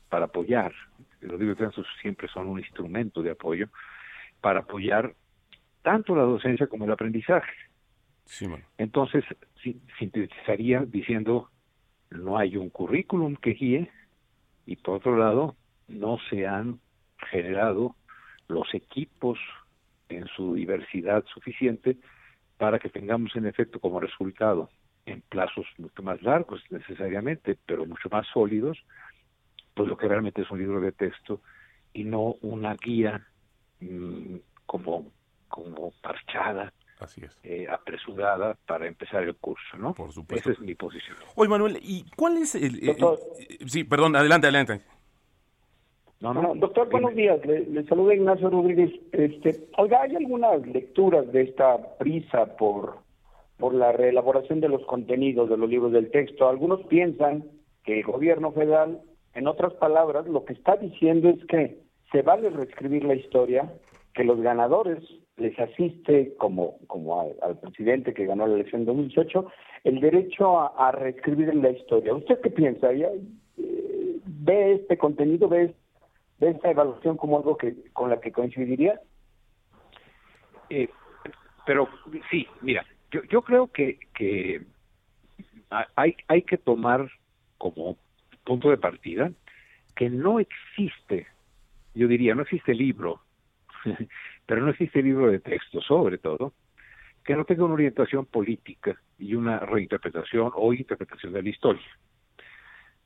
[0.10, 0.74] para apoyar
[1.22, 3.68] los libros siempre son un instrumento de apoyo
[4.42, 5.14] para apoyar
[5.82, 7.54] tanto la docencia como el aprendizaje.
[8.78, 9.24] Entonces
[9.98, 11.50] sintetizaría diciendo
[12.10, 13.92] no hay un currículum que guíe
[14.66, 15.56] y por otro lado
[15.88, 16.80] no se han
[17.32, 17.96] generado
[18.48, 19.40] los equipos
[20.10, 21.98] en su diversidad suficiente
[22.58, 24.70] para que tengamos en efecto como resultado
[25.08, 28.78] en plazos mucho más largos necesariamente, pero mucho más sólidos,
[29.74, 31.42] pues lo que realmente es un libro de texto
[31.94, 33.26] y no una guía
[33.80, 35.12] mm, como
[35.48, 37.38] como parchada Así es.
[37.44, 39.94] Eh, apresurada para empezar el curso, ¿no?
[39.94, 40.50] Por supuesto.
[40.50, 41.16] Esa es mi posición.
[41.36, 42.80] Oye, Manuel, ¿y cuál es el...?
[43.68, 44.82] sí, perdón, adelante, adelante.
[46.20, 47.40] No, no, doctor, buenos días.
[47.46, 48.92] Le, saluda Ignacio Rodríguez.
[49.12, 52.98] Este, oiga, ¿hay algunas lecturas de esta prisa por,
[53.58, 56.48] por la reelaboración de los contenidos de los libros del texto?
[56.48, 57.44] Algunos piensan
[57.84, 59.02] que el gobierno federal,
[59.34, 61.80] en otras palabras, lo que está diciendo es que
[62.12, 63.72] se vale reescribir la historia,
[64.14, 65.04] que los ganadores
[65.38, 69.52] les asiste, como, como al, presidente que ganó la elección en 2018,
[69.84, 72.14] el derecho a, reescribir la historia.
[72.14, 72.92] ¿Usted qué piensa?
[72.94, 73.10] ¿Ya,
[73.58, 75.74] eh, ¿Ve este contenido, ve,
[76.40, 79.00] ve, esta evaluación como algo que con la que coincidiría?
[80.70, 80.90] Eh,
[81.66, 81.88] pero
[82.32, 84.62] sí, mira, yo, yo creo que, que
[85.96, 87.10] hay, hay que tomar
[87.58, 87.98] como
[88.44, 89.32] punto de partida
[89.96, 91.28] que no existe,
[91.96, 93.22] yo diría, no existe libro
[94.46, 96.54] pero no existe libro de texto, sobre todo,
[97.24, 101.88] que no tenga una orientación política y una reinterpretación o interpretación de la historia.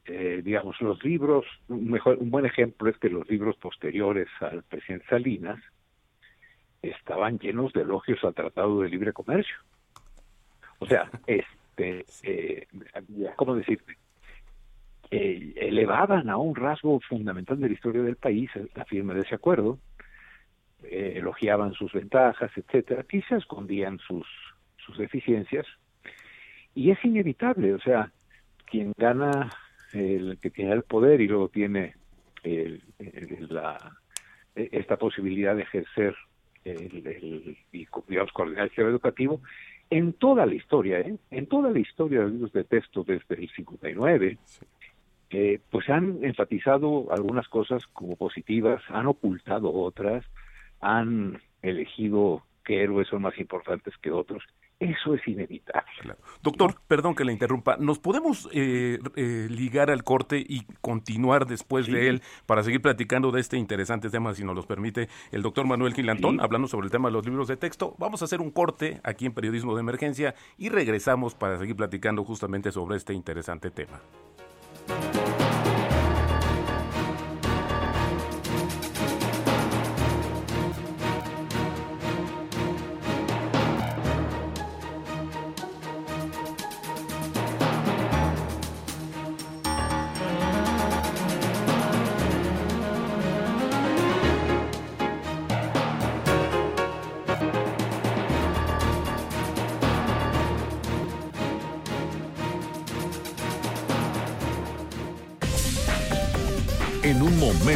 [0.05, 4.63] Eh, digamos, los libros, un, mejor, un buen ejemplo es que los libros posteriores al
[4.63, 5.59] presidente Salinas
[6.81, 9.55] estaban llenos de elogios al Tratado de Libre Comercio.
[10.81, 12.67] O sea, este, eh,
[13.35, 13.97] ¿cómo decirte?
[15.11, 19.77] Elevaban a un rasgo fundamental de la historia del país la firma de ese acuerdo,
[20.83, 24.25] eh, elogiaban sus ventajas, etcétera, quizás escondían sus,
[24.77, 25.67] sus deficiencias.
[26.73, 28.11] Y es inevitable, o sea,
[28.65, 29.51] quien gana,
[29.93, 31.93] el que tiene el poder y luego tiene
[32.41, 32.81] el,
[33.49, 33.77] la,
[34.55, 36.15] e, esta posibilidad de ejercer
[36.63, 39.41] el, el y, digamos, coordinar el sistema educativo,
[39.91, 41.17] en toda la historia, ¿eh?
[41.29, 44.37] en toda la historia de los libros de texto desde el 59,
[45.31, 50.25] eh, pues han enfatizado algunas cosas como positivas, han ocultado otras,
[50.79, 54.43] han elegido qué héroes son más importantes que otros.
[54.81, 56.15] Eso es inevitable.
[56.41, 57.77] Doctor, perdón que le interrumpa.
[57.77, 63.29] ¿Nos podemos eh, eh, ligar al corte y continuar después de él para seguir platicando
[63.29, 66.91] de este interesante tema, si nos lo permite el doctor Manuel Gilantón, hablando sobre el
[66.91, 67.93] tema de los libros de texto?
[67.99, 72.23] Vamos a hacer un corte aquí en Periodismo de Emergencia y regresamos para seguir platicando
[72.23, 74.01] justamente sobre este interesante tema.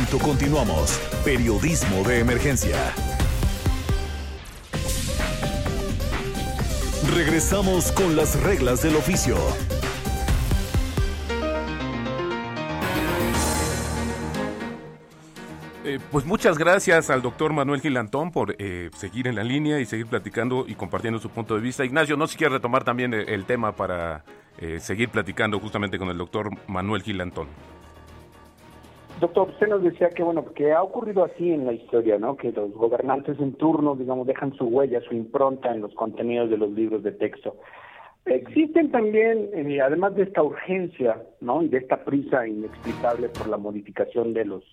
[0.03, 0.99] Continuamos.
[1.23, 2.77] Periodismo de emergencia.
[7.13, 9.37] Regresamos con las reglas del oficio.
[15.85, 19.85] Eh, pues muchas gracias al doctor Manuel Gilantón por eh, seguir en la línea y
[19.85, 21.85] seguir platicando y compartiendo su punto de vista.
[21.85, 24.25] Ignacio, no si quiere retomar también el, el tema para
[24.57, 27.47] eh, seguir platicando justamente con el doctor Manuel Gilantón.
[29.19, 32.35] Doctor, usted nos decía que bueno, que ha ocurrido así en la historia, ¿no?
[32.35, 36.57] Que los gobernantes en turno, digamos, dejan su huella, su impronta en los contenidos de
[36.57, 37.55] los libros de texto.
[38.25, 41.61] Existen también, eh, además de esta urgencia, ¿no?
[41.61, 44.63] Y de esta prisa inexplicable por la modificación de los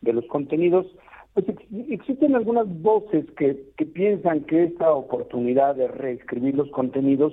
[0.00, 0.86] de los contenidos,
[1.34, 7.32] pues ex existen algunas voces que, que piensan que esta oportunidad de reescribir los contenidos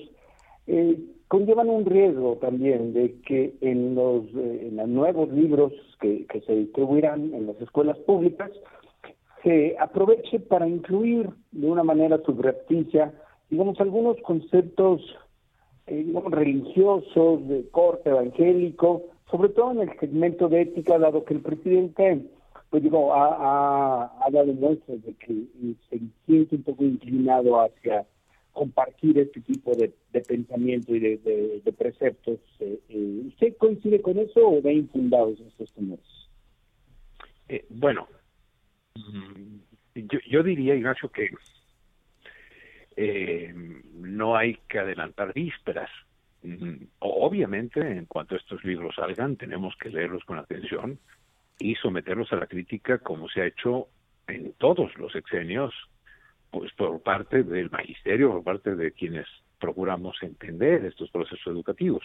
[0.67, 6.25] eh, conllevan un riesgo también de que en los, eh, en los nuevos libros que,
[6.45, 8.51] se distribuirán en las escuelas públicas
[9.43, 13.13] se aproveche para incluir de una manera subrepticia,
[13.49, 15.01] digamos, algunos conceptos,
[15.87, 21.41] eh, religiosos, de corte evangélico, sobre todo en el segmento de ética, dado que el
[21.41, 22.25] presidente,
[22.71, 25.45] pues digo, ha, ha, ha dado muestras de que
[25.89, 28.05] se siente un poco inclinado hacia
[28.59, 29.93] compartir este tipo de,
[30.27, 32.39] pensamiento y de, preceptos.
[32.59, 36.05] Eh, eh, ¿Usted coincide con eso o ve infundados estos temores?
[37.47, 38.09] Eh, bueno,
[39.95, 41.29] yo, yo diría, Ignacio, que
[42.97, 43.53] eh,
[43.93, 45.89] no hay que adelantar vísperas.
[46.43, 50.99] Mm, Obviamente, en cuanto estos libros salgan, tenemos que leerlos con atención
[51.59, 53.87] y someterlos a la crítica como se ha hecho
[54.27, 55.73] en todos los exenios,
[56.51, 59.27] pues por parte del magisterio, por parte de quienes
[59.59, 62.03] procuramos entender estos procesos educativos.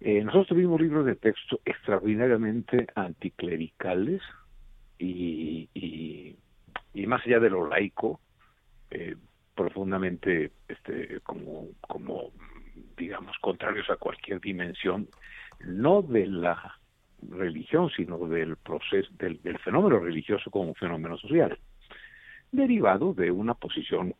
[0.00, 4.22] Eh, nosotros tuvimos libros de texto extraordinariamente anticlericales
[4.98, 5.68] y,
[7.06, 8.20] más allá de lo laico,
[8.90, 9.16] eh,
[9.54, 12.30] profundamente este, como,
[12.96, 15.08] digamos, contrarios a cualquier dimensión,
[15.60, 16.78] no de la
[17.30, 21.58] religión, sino del proceso, del fenómeno religioso como un fenómeno social,
[22.56, 24.14] derivado de una posición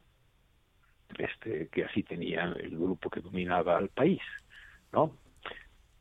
[1.19, 4.21] este, que así tenía el grupo que dominaba al país,
[4.93, 5.17] ¿no?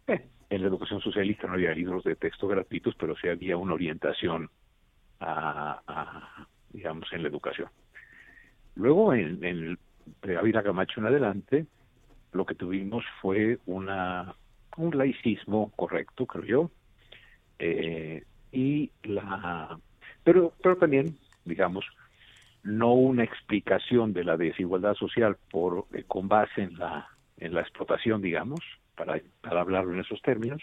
[0.08, 3.74] Eh, en la educación socialista no había libros de texto gratuitos, pero sí había una
[3.74, 4.50] orientación
[5.20, 7.70] a, digamos, en la educación.
[8.76, 9.80] Luego, en, en el
[10.22, 11.66] de Ávila Camacho en adelante,
[12.34, 14.36] lo que tuvimos fue una
[14.78, 16.72] un laicismo correcto, creo yo,
[17.60, 19.80] eh, y la,
[20.24, 21.86] pero, pero también, digamos,
[22.64, 27.62] no una explicación de la desigualdad social por eh, con base en la en la
[27.62, 28.60] explotación, digamos,
[28.96, 30.62] para, para hablarlo en esos términos,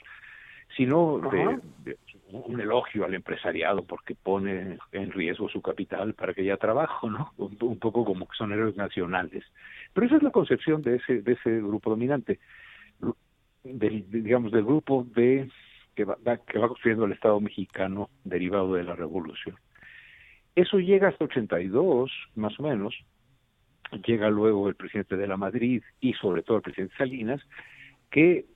[0.77, 1.99] sino de, de,
[2.33, 7.33] un elogio al empresariado porque pone en riesgo su capital para que haya trabajo, ¿no?
[7.39, 9.45] Un, un, poco como que son héroes nacionales.
[9.93, 12.39] Pero esa es la concepción de ese de ese grupo dominante,
[13.65, 15.51] del, digamos del grupo de
[15.95, 19.57] que va, que va construyendo el Estado mexicano derivado de la revolución.
[20.55, 22.95] Eso llega hasta 82, más o menos.
[24.07, 27.41] Llega luego el presidente de la Madrid y sobre todo el presidente Salinas,
[28.11, 28.47] que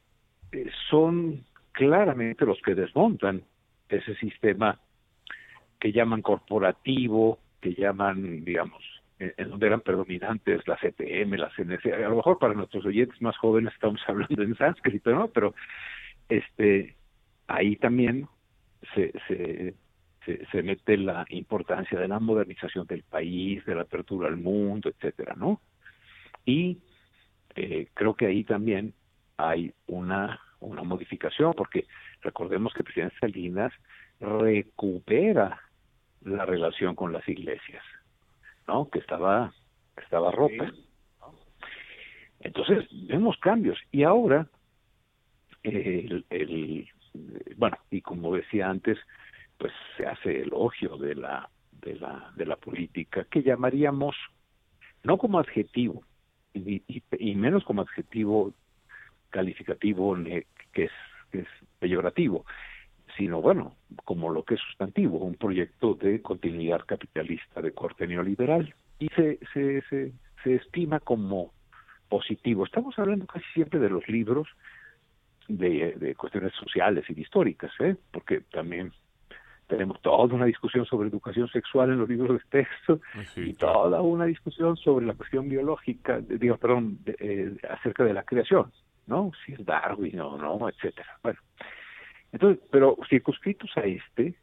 [0.53, 3.43] eh, son claramente los que desmontan
[3.89, 4.81] ese sistema
[5.81, 8.83] que llaman corporativo, que llaman, digamos,
[9.19, 11.93] en, en donde eran predominantes la CTM, la CNC.
[11.93, 15.29] A lo mejor para nuestros oyentes más jóvenes estamos hablando en sánscrito, ¿no?
[15.29, 15.55] Pero
[16.29, 16.95] este
[17.47, 18.27] ahí también
[18.95, 19.75] se, se
[20.25, 24.89] se, se mete la importancia de la modernización del país, de la apertura al mundo,
[24.89, 25.61] etcétera, ¿no?
[26.45, 26.79] Y
[27.55, 28.95] eh, creo que ahí también
[29.37, 31.87] hay una una modificación, porque
[32.23, 33.73] recordemos que el presidente Salinas
[34.21, 35.61] recupera
[36.23, 37.85] la relación con las iglesias,
[38.67, 38.89] ¿no?
[38.89, 39.53] Que estaba,
[39.97, 40.73] que estaba rota.
[42.41, 43.79] Entonces, vemos cambios.
[43.91, 44.47] Y ahora,
[45.63, 46.89] el, el,
[47.57, 48.99] bueno, y como decía antes,
[49.59, 51.49] pues se hace elogio de la,
[51.81, 54.17] de la, de la política, que llamaríamos,
[55.03, 56.03] no como adjetivo,
[56.55, 56.83] y,
[57.19, 58.55] y, menos como adjetivo
[59.31, 60.17] calificativo
[60.73, 60.93] que es,
[61.33, 61.49] que es
[61.81, 62.45] peyorativo,
[63.17, 68.73] sino bueno, como lo que es sustantivo, un proyecto de continuidad capitalista de corte neoliberal.
[69.01, 70.13] Y se, se, se,
[70.43, 71.53] se estima como
[72.09, 72.65] positivo.
[72.65, 74.49] Estamos hablando casi siempre de los libros
[75.49, 77.97] de, de cuestiones sociales y históricas, ¿eh?
[78.13, 78.93] porque también
[79.67, 83.01] tenemos toda una discusión sobre educación sexual en los libros de texto
[83.37, 88.71] y toda una discusión sobre la cuestión biológica, digo, perdón, eh, acerca de la creación,
[89.07, 89.33] ¿no?
[89.45, 91.19] Si es Darwin o no, etcétera.
[91.23, 91.39] Bueno,
[92.33, 94.35] entonces, pero circunscritos a este,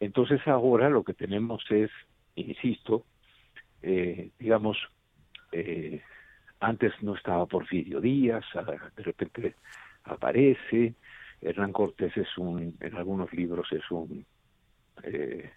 [0.00, 1.90] entonces ahora lo que tenemos es,
[2.34, 3.04] insisto,
[3.82, 4.78] eh, digamos,
[5.52, 6.02] eh,
[6.60, 8.44] antes no estaba Porfirio Díaz,
[8.96, 9.54] de repente
[10.04, 10.94] aparece,
[11.40, 14.26] Hernán Cortés es un, en algunos libros es un
[15.02, 15.50] eh,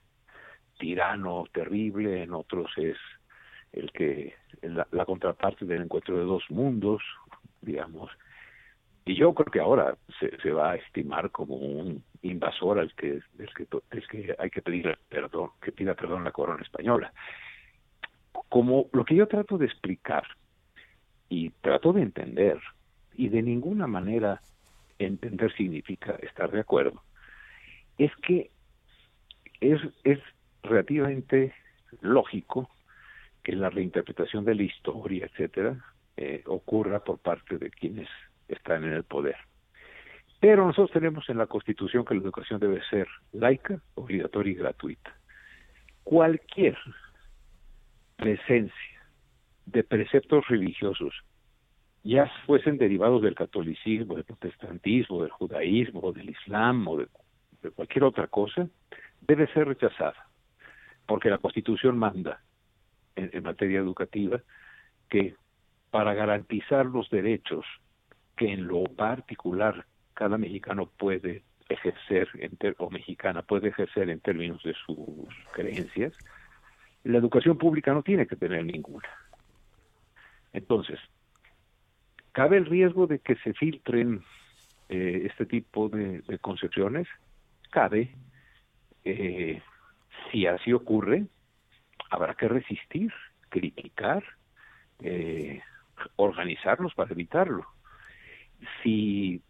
[0.77, 2.97] tirano terrible, en otros es
[3.71, 7.01] el que la, contraparte del encuentro de dos mundos,
[7.61, 8.09] digamos,
[9.05, 13.53] y yo creo que ahora se, va a estimar como un invasor al que, es
[13.55, 13.65] que,
[14.07, 17.11] que hay que pedir perdón, que pida perdón la corona española.
[18.49, 20.23] Como lo que yo trato de explicar
[21.27, 22.59] y trato de entender,
[23.15, 24.41] y de ninguna manera
[24.99, 27.01] entender significa estar de acuerdo,
[27.97, 28.51] es que
[29.61, 30.19] es, es
[30.63, 31.53] relativamente
[32.01, 32.69] lógico
[33.43, 35.83] que la reinterpretación de la historia, etcétera,
[36.17, 38.07] eh, ocurra por parte de quienes
[38.47, 39.37] están en el poder.
[40.39, 45.15] Pero nosotros tenemos en la Constitución que la educación debe ser laica, obligatoria y gratuita.
[46.03, 46.77] Cualquier
[48.15, 49.01] presencia
[49.65, 51.13] de preceptos religiosos,
[52.03, 57.07] ya fuesen derivados del catolicismo, del protestantismo, del judaísmo, del islam o de,
[57.75, 58.67] cualquier otra cosa,
[59.21, 60.27] debe ser rechazada,
[61.05, 62.41] porque la Constitución manda
[63.15, 64.41] en materia educativa
[65.09, 65.35] que
[65.91, 67.65] para garantizar los derechos
[68.37, 74.61] que en lo particular cada mexicano puede ejercer en o mexicana puede ejercer en términos
[74.63, 74.97] de sus
[75.51, 76.13] creencias,
[77.03, 79.07] la educación pública no tiene que tener ninguna.
[80.51, 80.99] Entonces,
[82.31, 84.23] cabe el riesgo de que se filtren
[84.89, 87.07] eh, este tipo de, concepciones,
[87.69, 88.15] cabe,
[89.03, 89.61] eh,
[90.31, 91.25] si así ocurre,
[92.09, 93.13] habrá que resistir,
[93.49, 94.23] criticar,
[95.01, 95.61] eh,
[96.15, 97.65] organizarnos para evitarlo
[98.83, 99.41] si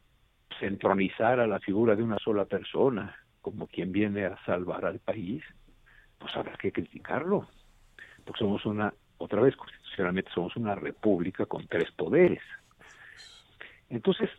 [0.60, 5.44] se entronizara la figura de una sola persona como quien viene a salvar al país,
[6.18, 7.48] pues habrá que criticarlo,
[8.26, 12.42] porque somos una, otra vez constitucionalmente somos una república con tres poderes.
[13.90, 14.30] Entonces,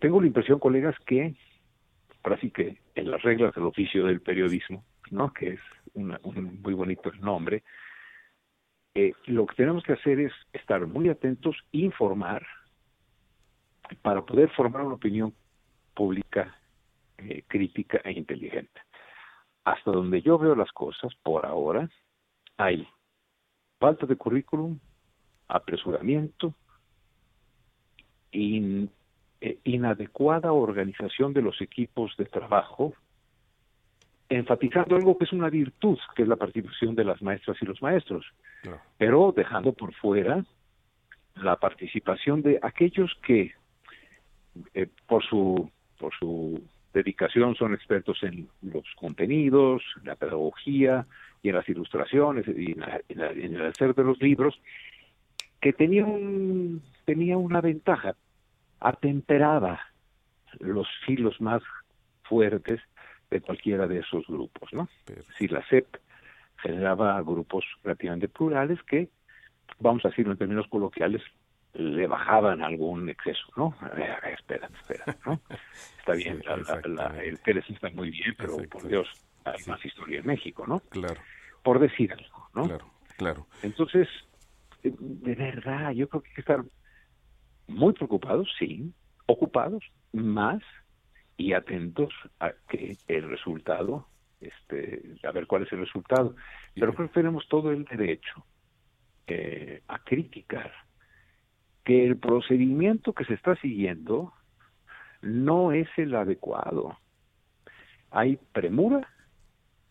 [0.00, 1.34] tengo la impresión, colegas, que
[2.22, 5.32] ahora sí que en las reglas del oficio del periodismo, ¿no?
[5.32, 5.60] que es
[5.94, 6.16] un
[6.62, 7.62] muy bonito el nombre,
[8.94, 12.46] eh, lo que tenemos que hacer es estar muy atentos, informar,
[14.02, 15.34] para poder formar una opinión
[15.94, 16.56] pública
[17.18, 18.80] eh, crítica e inteligente.
[19.64, 21.88] Hasta donde yo veo las cosas, por ahora,
[22.56, 22.86] hay
[23.78, 24.78] falta de currículum,
[25.48, 26.54] apresuramiento,
[28.32, 28.90] in,
[29.40, 32.94] eh, inadecuada organización de los equipos de trabajo
[34.28, 37.82] enfatizando algo que es una virtud, que es la participación de las maestras y los
[37.82, 38.24] maestros,
[38.96, 40.44] pero dejando por fuera
[41.36, 43.52] la participación de aquellos que
[44.74, 51.06] eh, por su por su dedicación son expertos en los contenidos, la pedagogía
[51.42, 54.60] y en las ilustraciones y en, el hacer de los libros,
[55.60, 58.16] que tenía un, tenía una ventaja,
[58.80, 59.78] atemperaba
[60.60, 61.62] los filos más
[62.22, 62.80] fuertes
[63.30, 64.88] de cualquiera de esos grupos, ¿no?
[65.36, 65.98] Si la CEP
[66.56, 69.10] generaba grupos relativamente plurales que,
[69.78, 71.20] vamos a decirlo en términos coloquiales,
[71.74, 73.74] le bajaban algún exceso, ¿no?
[73.80, 75.38] A ver, a ver, espera, espera, ¿no?
[75.98, 76.42] Está bien,
[77.22, 79.06] el Pérez está muy bien, pero por Dios,
[79.44, 80.80] hay más historia en México, ¿no?
[80.88, 81.20] Claro.
[81.62, 82.64] Por decir algo, ¿no?
[82.66, 83.46] Claro, claro.
[83.62, 84.08] Entonces,
[84.82, 86.64] de verdad, yo creo que hay que estar
[87.66, 88.92] muy preocupados, sí,
[89.26, 89.82] ocupados,
[90.12, 90.62] más
[91.36, 94.06] y atentos a que el resultado,
[94.40, 96.34] este, a ver cuál es el resultado.
[96.74, 98.44] Pero creo que tenemos todo el derecho
[99.26, 100.72] eh, a criticar
[101.84, 104.32] que el procedimiento que se está siguiendo
[105.20, 106.98] no es el adecuado.
[108.10, 109.08] hay premura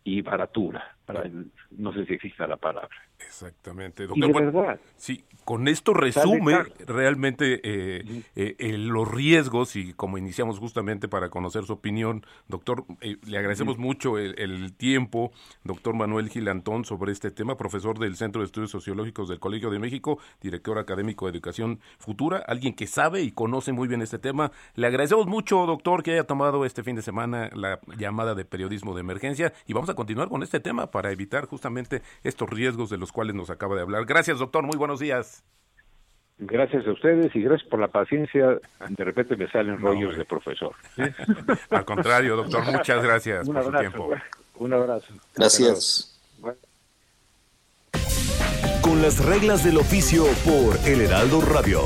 [0.04, 0.96] y baratura.
[1.04, 1.24] Para,
[1.70, 2.96] no sé si exista la palabra.
[3.26, 4.30] Exactamente, doctor.
[4.30, 4.80] Y de verdad.
[4.96, 11.64] Sí, con esto resume realmente eh, eh, los riesgos y como iniciamos justamente para conocer
[11.64, 15.32] su opinión, doctor, eh, le agradecemos mucho el, tiempo,
[15.64, 19.78] doctor Manuel Gilantón, sobre este tema, profesor del Centro de Estudios Sociológicos del Colegio de
[19.78, 24.52] México, director académico de Educación Futura, alguien que sabe y conoce muy bien este tema.
[24.74, 28.94] Le agradecemos mucho, doctor, que haya tomado este fin de semana la llamada de periodismo
[28.94, 32.98] de emergencia y vamos a continuar con este tema para evitar justamente estos riesgos de
[32.98, 34.04] los cuales nos acaba de hablar.
[34.04, 35.44] Gracias, doctor, muy buenos días.
[36.38, 38.58] Gracias a ustedes y gracias por la paciencia.
[38.88, 40.74] De repente me salen rollos de profesor.
[41.70, 44.10] Al contrario, doctor, muchas gracias por su tiempo.
[44.56, 45.14] Un abrazo.
[45.36, 46.20] Gracias.
[48.80, 51.80] Con las reglas del oficio por El Heraldo Radio.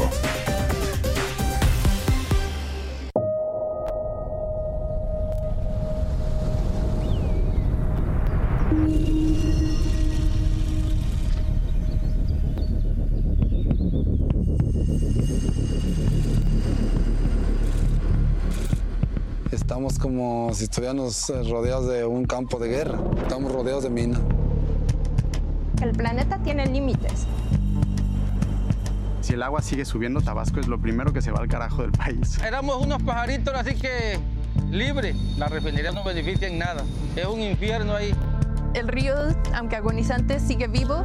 [19.98, 22.98] Como si estuviéramos eh, rodeados de un campo de guerra.
[23.22, 24.20] Estamos rodeados de minas.
[25.80, 27.26] El planeta tiene límites.
[29.20, 31.92] Si el agua sigue subiendo, Tabasco es lo primero que se va al carajo del
[31.92, 32.38] país.
[32.42, 34.18] Éramos unos pajaritos así que
[34.70, 35.16] libres.
[35.36, 36.84] La refinería no beneficia en nada.
[37.14, 38.14] Es un infierno ahí.
[38.74, 39.14] El río,
[39.54, 41.02] aunque agonizante, sigue vivo.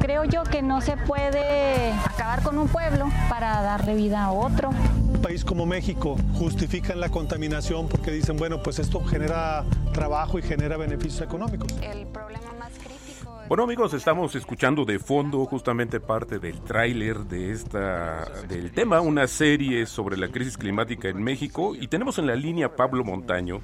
[0.00, 4.70] Creo yo que no se puede acabar con un pueblo para darle vida a otro
[5.24, 9.64] país como México justifican la contaminación porque dicen, bueno, pues esto genera
[9.94, 11.72] trabajo y genera beneficios económicos.
[11.80, 12.93] El problema más crítico
[13.46, 19.26] Bueno amigos, estamos escuchando de fondo justamente parte del tráiler de esta del tema, una
[19.26, 23.60] serie sobre la crisis climática en México y tenemos en la línea Pablo Montaño.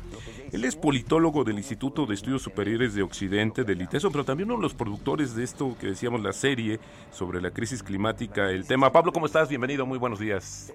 [0.52, 4.58] Él es politólogo del Instituto de Estudios Superiores de Occidente, del ITESO, pero también uno
[4.58, 6.78] de los productores de esto que decíamos, la serie
[7.10, 8.92] sobre la crisis climática, el tema.
[8.92, 9.48] Pablo, ¿cómo estás?
[9.48, 10.74] Bienvenido, muy buenos días.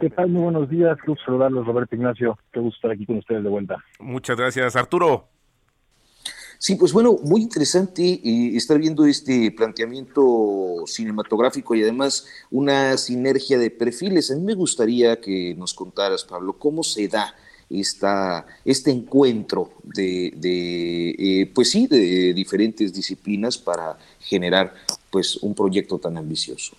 [0.00, 0.30] ¿Qué tal?
[0.30, 3.76] Muy buenos días, gusto saludarlos, Roberto Ignacio, qué gusto estar aquí con ustedes de vuelta.
[3.98, 5.29] Muchas gracias, Arturo.
[6.62, 13.56] Sí, pues bueno, muy interesante eh, estar viendo este planteamiento cinematográfico y además una sinergia
[13.56, 14.30] de perfiles.
[14.30, 17.34] A mí me gustaría que nos contaras, Pablo, cómo se da
[17.70, 24.74] esta, este encuentro de, de eh, pues sí, de diferentes disciplinas para generar
[25.10, 26.76] pues un proyecto tan ambicioso.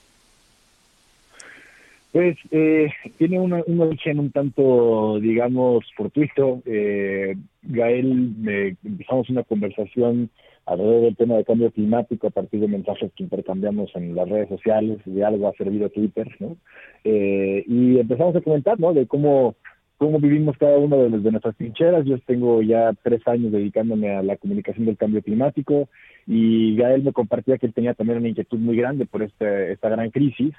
[2.12, 6.62] Pues eh, tiene una, un origen un tanto, digamos, fortuito.
[6.66, 10.30] Eh, Gael, empezamos una conversación
[10.66, 14.50] alrededor del tema de cambio climático a partir de mensajes que intercambiamos en las redes
[14.50, 16.58] sociales, de algo ha servido Twitter, ¿no?
[17.04, 18.94] Eh, y empezamos a comentar, ¿no?
[18.94, 19.56] De cómo
[19.98, 22.04] cómo vivimos cada uno de, de, nuestras trincheras.
[22.06, 25.90] Yo tengo ya tres años dedicándome a la comunicación del cambio climático
[26.26, 29.90] y Gael me compartía que él tenía también una inquietud muy grande por este, esta
[29.90, 30.54] gran crisis.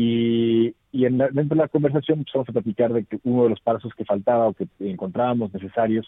[0.00, 3.60] Y, y en dentro de la conversación empezamos a platicar de que uno de los
[3.60, 6.06] pasos que faltaba o que encontrábamos necesarios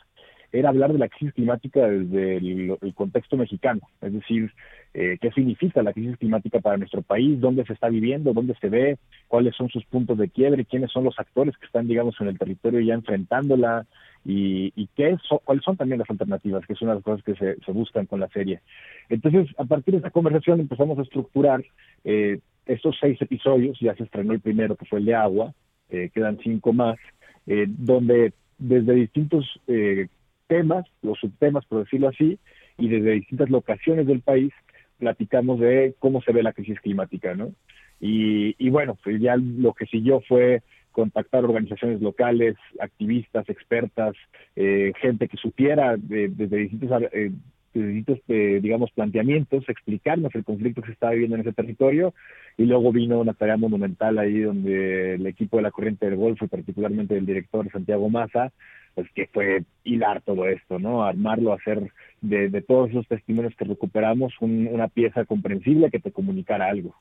[0.52, 4.52] era hablar de la crisis climática desde el, contexto mexicano, es decir,
[4.94, 8.68] eh, qué significa la crisis climática para nuestro país, dónde se está viviendo, dónde se
[8.68, 12.28] ve, cuáles son sus puntos de quiebre, quiénes son los actores que están, digamos, en
[12.28, 13.86] el territorio ya enfrentándola
[14.24, 17.34] y, y qué cuáles son también las alternativas, que es una de las cosas que
[17.34, 18.60] se, se buscan con la serie.
[19.08, 21.64] Entonces, a partir de esta conversación empezamos a estructurar
[22.04, 22.38] eh,
[22.72, 25.52] estos seis episodios, ya se estrenó el primero, que fue el de agua,
[25.90, 26.98] eh, quedan cinco más,
[27.46, 30.08] eh, donde desde distintos eh,
[30.46, 32.38] temas, los subtemas, por decirlo así,
[32.78, 34.52] y desde distintas locaciones del país,
[34.98, 37.52] platicamos de cómo se ve la crisis climática, ¿no?
[38.00, 40.62] Y, y bueno, pues ya lo que siguió fue
[40.92, 44.14] contactar organizaciones locales, activistas, expertas,
[44.56, 47.30] eh, gente que supiera de, desde distintos, eh,
[47.72, 52.14] distintos eh, digamos, planteamientos, explicarnos el conflicto que se estaba viviendo en ese territorio,
[52.56, 56.44] y luego vino una tarea monumental ahí donde el equipo de la Corriente del Golfo,
[56.44, 58.52] y particularmente el director Santiago Maza,
[58.94, 61.04] pues que fue hilar todo esto, ¿no?
[61.04, 66.68] Armarlo, hacer de, de todos esos testimonios que recuperamos una pieza comprensible que te comunicara
[66.68, 66.94] algo.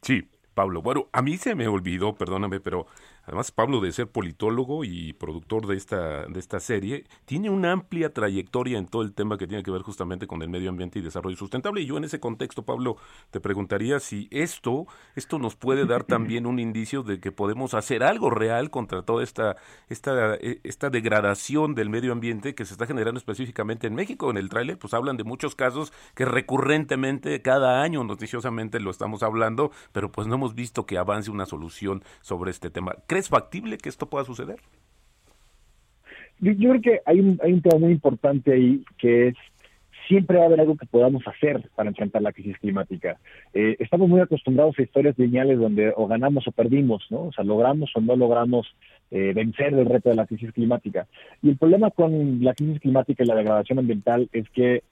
[0.00, 0.22] Sí,
[0.54, 0.82] Pablo.
[0.82, 2.86] Bueno, a mí se me olvidó, perdóname, pero
[3.26, 8.12] Además, Pablo, de ser politólogo y productor de esta, de esta serie, tiene una amplia
[8.12, 11.02] trayectoria en todo el tema que tiene que ver justamente con el medio ambiente y
[11.02, 11.80] desarrollo sustentable.
[11.80, 12.96] Y yo en ese contexto, Pablo,
[13.30, 14.86] te preguntaría si esto,
[15.16, 19.24] esto nos puede dar también un indicio de que podemos hacer algo real contra toda
[19.24, 19.56] esta,
[19.88, 24.30] esta, e, esta degradación del medio ambiente que se está generando específicamente en México.
[24.30, 29.22] En el tráiler, pues hablan de muchos casos que recurrentemente, cada año, noticiosamente lo estamos
[29.22, 32.94] hablando, pero pues no hemos visto que avance una solución sobre este tema.
[33.06, 34.58] ¿Crees factible que esto pueda suceder?
[36.38, 39.36] Yo, creo que hay un, hay un tema muy importante ahí que es
[40.06, 43.16] siempre va a haber algo que podamos hacer para enfrentar la crisis climática.
[43.54, 47.28] Eh, estamos muy acostumbrados a historias lineales donde o ganamos o perdimos, ¿no?
[47.28, 48.66] O sea, logramos o no logramos
[49.10, 51.06] eh, vencer el reto de la crisis climática.
[51.42, 54.82] Y el problema con la crisis climática y la degradación ambiental es que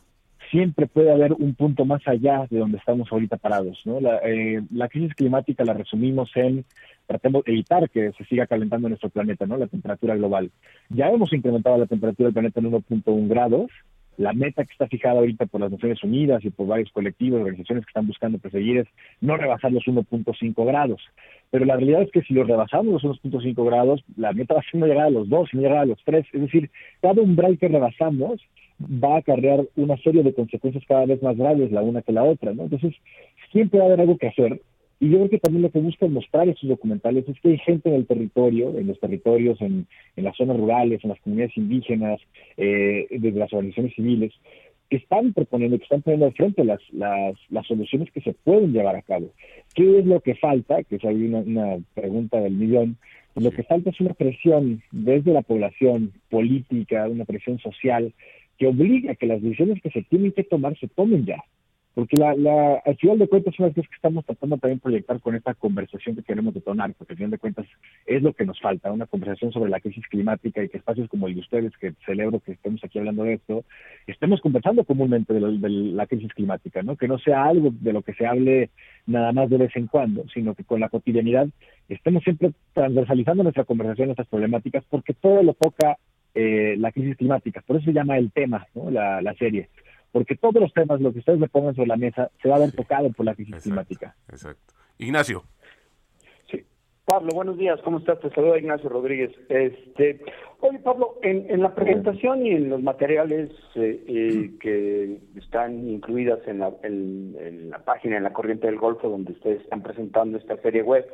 [0.53, 3.81] siempre puede haber un punto más allá de donde estamos ahorita parados.
[3.87, 4.01] ¿no?
[4.01, 6.65] La, eh, la crisis climática la resumimos en
[7.07, 9.57] tratemos de evitar que se siga calentando nuestro planeta, ¿no?
[9.57, 10.51] la temperatura global.
[10.91, 13.71] Ya hemos incrementado la temperatura del planeta en 1.1 grados,
[14.19, 17.87] la meta que está fijada ahorita por las Naciones Unidas y por varios colectivos, organizaciones
[17.87, 18.89] que están buscando perseguir es
[19.23, 21.01] no rebasar los 1.5 grados.
[21.51, 24.71] Pero la realidad es que si los rebasamos los 1.5 grados, la meta va a
[24.71, 26.27] ser no llegar a los 2, sino llegar a los 3.
[26.31, 28.43] Es decir, cada umbral que rebasamos
[28.81, 32.25] va a acarrear una serie de consecuencias cada vez más graves la una que la
[32.25, 32.53] otra.
[32.53, 32.65] ¿no?
[32.65, 32.95] Entonces,
[33.51, 34.61] siempre va a haber algo que hacer
[35.03, 37.89] y yo creo que también lo que buscan mostrar estos documentales es que hay gente
[37.89, 42.21] en el territorio, en los territorios, en, las zonas rurales, en las comunidades indígenas,
[42.57, 44.33] eh, desde las organizaciones civiles,
[44.89, 48.73] que están proponiendo, que están poniendo al frente las, las, las soluciones que se pueden
[48.73, 49.33] llevar a cabo.
[49.75, 50.85] ¿Qué es lo que falta?
[50.85, 52.97] Que es ahí una, una pregunta del millón.
[53.35, 58.13] Lo que falta es una presión desde la población política, una presión social,
[58.63, 61.43] que obliga a que las decisiones que se tienen que tomar se tomen ya
[61.95, 65.53] porque la, al final de cuentas son las que estamos tratando también proyectar con esta
[65.53, 67.67] conversación que queremos detonar, porque al final de cuentas
[68.07, 71.27] es lo que nos falta, una conversación sobre la crisis climática y que espacios como
[71.27, 73.65] el de ustedes, que celebro que estemos aquí hablando de esto,
[74.07, 76.97] estemos conversando comúnmente de, de la crisis climática, ¿no?
[76.97, 78.71] Que no sea algo de lo que se hable
[79.05, 81.49] nada más de vez en cuando, sino que con la cotidianidad
[81.91, 85.99] estemos siempre transversalizando nuestra conversación, nuestras problemáticas, porque todo lo toca
[86.35, 88.91] eh, la crisis climática, por eso se llama el tema, ¿no?
[88.91, 89.69] La, la serie
[90.13, 92.61] porque todos los temas, lo que ustedes me pongan sobre la mesa, se va a
[92.61, 94.15] ver tocado por la crisis climática.
[94.29, 94.75] Exacto.
[94.99, 95.43] Ignacio.
[96.51, 96.65] Sí.
[97.07, 98.21] Pablo, buenos días, ¿cómo estás?
[98.21, 99.33] Te saluda Ignacio Rodríguez.
[99.49, 100.21] Este,
[100.61, 106.47] oye, Pablo, en, en la presentación y en los materiales eh, eh, que están incluidas
[106.47, 110.59] en la, en, la página, en la corriente del Golfo, donde ustedes están presentando esta
[110.59, 111.07] serie web,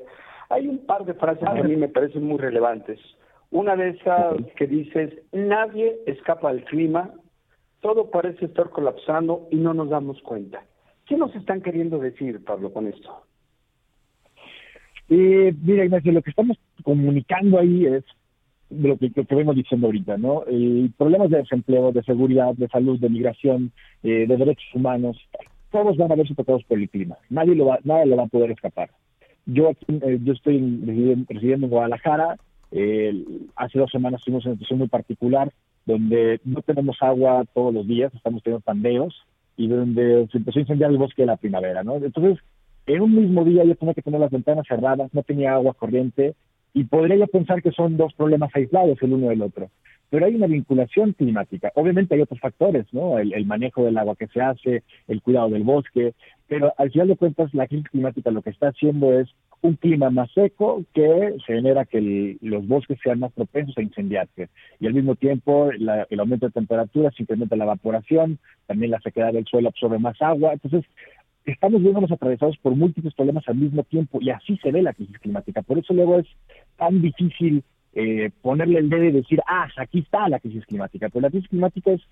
[0.50, 2.98] hay un par de frases que a mí me parecen muy relevantes.
[3.50, 7.10] Una de esas que dices, nadie escapa al clima,
[7.80, 10.62] todo parece estar colapsando y no nos damos cuenta.
[11.06, 13.22] ¿Qué nos están queriendo decir, Pablo, con esto?
[15.08, 18.04] Eh, mira, Ignacio, lo que estamos comunicando ahí es
[18.70, 20.44] lo que, lo que vengo diciendo ahorita, ¿no?
[20.46, 23.72] Eh, problemas de desempleo, de seguridad, de salud, de migración,
[24.02, 25.16] eh, de derechos humanos,
[25.70, 27.16] todos van a verse tocados por el clima.
[27.30, 28.90] Nadie lo va, nada lo va a poder escapar.
[29.46, 30.58] Yo aquí, eh, yo estoy
[31.28, 32.36] residiendo en Guadalajara.
[32.70, 35.52] Hace dos semanas tuvimos una situación muy particular
[35.88, 40.62] donde no tenemos agua todos los días, estamos teniendo pandeos y donde se empezó a
[40.62, 41.96] incendiar el bosque de la primavera, ¿no?
[41.96, 42.38] Entonces,
[42.86, 46.34] en un mismo día yo tenía que tener las ventanas cerradas, no tenía agua corriente
[46.74, 49.70] y podría yo pensar que son dos problemas aislados el uno del otro.
[50.10, 51.72] Pero hay una vinculación climática.
[51.74, 53.18] Obviamente hay otros factores, ¿no?
[53.18, 56.14] El, el manejo del agua que se hace, el cuidado del bosque,
[56.48, 59.28] pero al final de cuentas la crisis climática lo que está haciendo es
[59.60, 64.48] un clima más seco que genera que los bosques sean más propensos a incendiarse.
[64.80, 69.32] Y al mismo tiempo, el aumento de temperatura se incrementa la evaporación, también la sequedad
[69.32, 70.52] del suelo absorbe más agua.
[70.52, 70.84] Entonces,
[71.44, 75.18] estamos viéndonos atravesados por múltiples problemas al mismo tiempo y así se ve la crisis
[75.18, 75.62] climática.
[75.62, 76.26] Por eso luego es
[76.76, 77.62] tan difícil
[77.94, 81.08] eh, ponerle el dedo y decir, ah, aquí está la crisis climática.
[81.08, 82.02] Pero la crisis climática es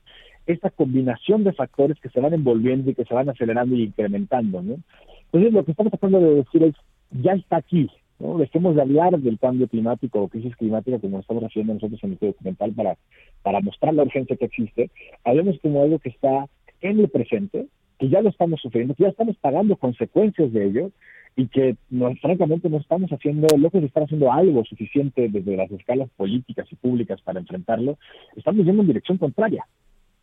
[0.47, 4.61] esta combinación de factores que se van envolviendo y que se van acelerando y incrementando.
[4.61, 6.75] Entonces, lo que estamos tratando de decir es,
[7.11, 7.91] ya está aquí.
[8.19, 8.39] ¿no?
[8.39, 12.27] Dejemos de hablar del cambio climático o crisis climática como estamos haciendo nosotros en este
[12.27, 12.97] documental para,
[13.43, 14.91] para mostrar la urgencia que existe.
[15.25, 16.47] Hablemos como algo que está
[16.81, 17.67] en el presente,
[17.99, 20.91] que ya lo estamos sufriendo, que ya estamos pagando consecuencias de ello
[21.37, 21.77] y que
[22.23, 26.77] francamente no estamos haciendo, lejos de estar haciendo algo suficiente desde las escalas políticas y
[26.77, 27.99] públicas para enfrentarlo,
[28.35, 29.67] estamos yendo en dirección contraria.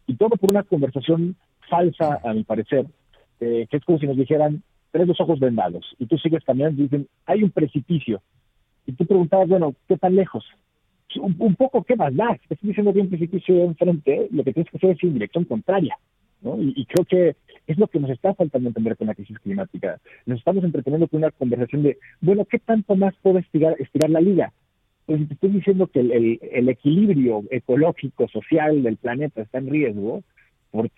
[0.07, 1.35] Y todo por una conversación
[1.69, 2.87] falsa, a mi parecer,
[3.39, 4.63] eh, que es como si nos dijeran,
[4.93, 8.21] tenés los ojos vendados y tú sigues caminando y dicen, hay un precipicio.
[8.85, 10.45] Y tú preguntabas, bueno, ¿qué tan lejos?
[11.19, 12.37] Un, poco, ¿qué más da?
[12.49, 15.13] Estoy diciendo que hay un precipicio enfrente, lo que tienes que hacer es ir en
[15.15, 15.97] dirección contraria.
[16.41, 16.57] ¿no?
[16.61, 17.35] Y, creo que
[17.65, 19.99] es lo que nos está faltando entender con la crisis climática.
[20.27, 24.21] Nos estamos entreteniendo con una conversación de, bueno, ¿qué tanto más puede estirar, estirar la
[24.21, 24.53] liga?
[25.05, 30.23] Pues si te estoy diciendo que el equilibrio ecológico, social del planeta está en riesgo,
[30.73, 30.89] ¿por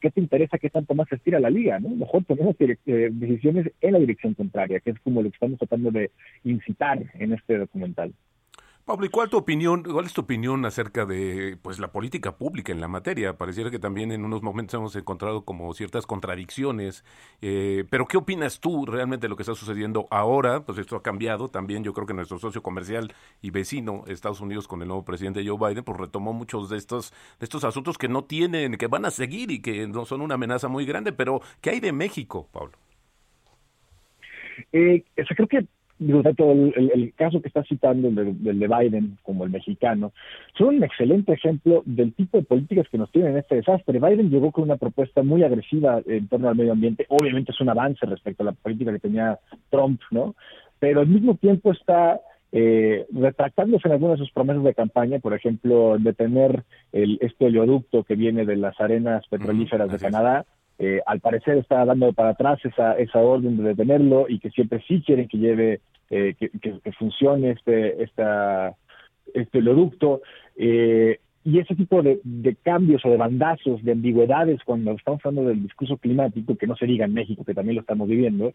[0.00, 1.78] qué, te interesa que tanto más se estira la liga?
[1.78, 1.90] ¿no?
[1.90, 2.76] Mejor tomemos eh,
[3.12, 6.10] decisiones en la dirección contraria, que es como lo que estamos tratando de
[6.42, 8.12] incitar en este documental.
[8.90, 12.72] Pablo, ¿y cuál tu opinión, cuál es tu opinión acerca de pues la política pública
[12.72, 13.38] en la materia?
[13.38, 17.04] Pareciera que también en unos momentos hemos encontrado como ciertas contradicciones,
[17.40, 20.64] eh, pero ¿qué opinas tú realmente de lo que está sucediendo ahora?
[20.64, 24.66] Pues esto ha cambiado también, yo creo que nuestro socio comercial y vecino, Estados Unidos,
[24.66, 28.08] con el nuevo presidente Joe Biden, pues retomó muchos de estos, de estos asuntos que
[28.08, 31.42] no tienen, que van a seguir y que no son una amenaza muy grande, pero
[31.60, 32.72] ¿qué hay de México, Pablo?
[34.72, 35.64] Eh, creo que
[36.00, 40.12] digo, tanto el, caso que está citando del, de Biden como el mexicano,
[40.56, 44.00] son un excelente ejemplo del tipo de políticas que nos tienen en este desastre.
[44.00, 47.68] Biden llegó con una propuesta muy agresiva en torno al medio ambiente, obviamente es un
[47.68, 49.38] avance respecto a la política que tenía
[49.70, 50.34] Trump, ¿no?
[50.78, 52.20] Pero al mismo tiempo está
[52.52, 58.04] eh, retractándose en algunas de sus promesas de campaña, por ejemplo, detener el, este oleoducto
[58.04, 60.46] que viene de las arenas petrolíferas de Canadá,
[60.82, 64.82] eh, al parecer está dando para atrás esa, esa orden de detenerlo y que siempre
[64.88, 68.74] sí quieren que lleve, eh, que, funcione este, esta,
[69.34, 70.22] este oleoducto.
[70.56, 75.50] Eh, y ese tipo de, de, cambios o de bandazos, de ambigüedades, cuando estamos hablando
[75.50, 78.54] del discurso climático, que no se diga en México, que también lo estamos viviendo,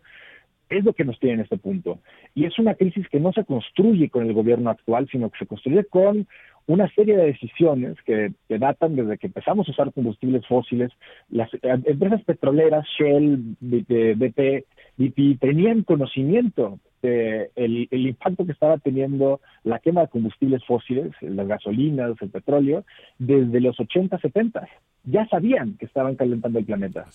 [0.69, 1.99] es lo que nos tiene en este punto.
[2.33, 5.45] Y es una crisis que no se construye con el gobierno actual, sino que se
[5.45, 6.27] construye con
[6.67, 10.91] una serie de decisiones que, datan desde que empezamos a usar combustibles fósiles.
[11.29, 19.41] Las eh, empresas petroleras, Shell, BP, BP, tenían conocimiento del el, impacto que estaba teniendo
[19.63, 22.83] la quema de combustibles fósiles, las gasolinas, el petróleo,
[23.19, 24.67] desde los 80, 70.
[25.03, 27.05] Ya sabían que estaban calentando el planeta.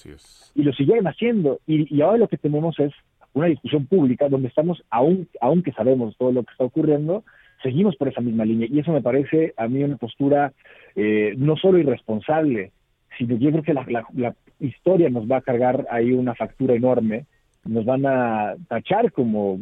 [0.55, 1.59] Y lo siguieron haciendo.
[1.66, 2.92] Y, y ahora lo que tenemos es
[3.32, 7.24] una discusión pública donde estamos, aún, aunque sabemos todo lo que está ocurriendo,
[7.62, 8.68] seguimos por esa misma línea.
[8.70, 10.52] Y eso me parece a mí una postura
[10.94, 12.72] eh, no solo irresponsable,
[13.18, 17.24] sino yo creo que la, la, historia nos va a cargar ahí una factura enorme,
[17.64, 19.61] nos van a tachar como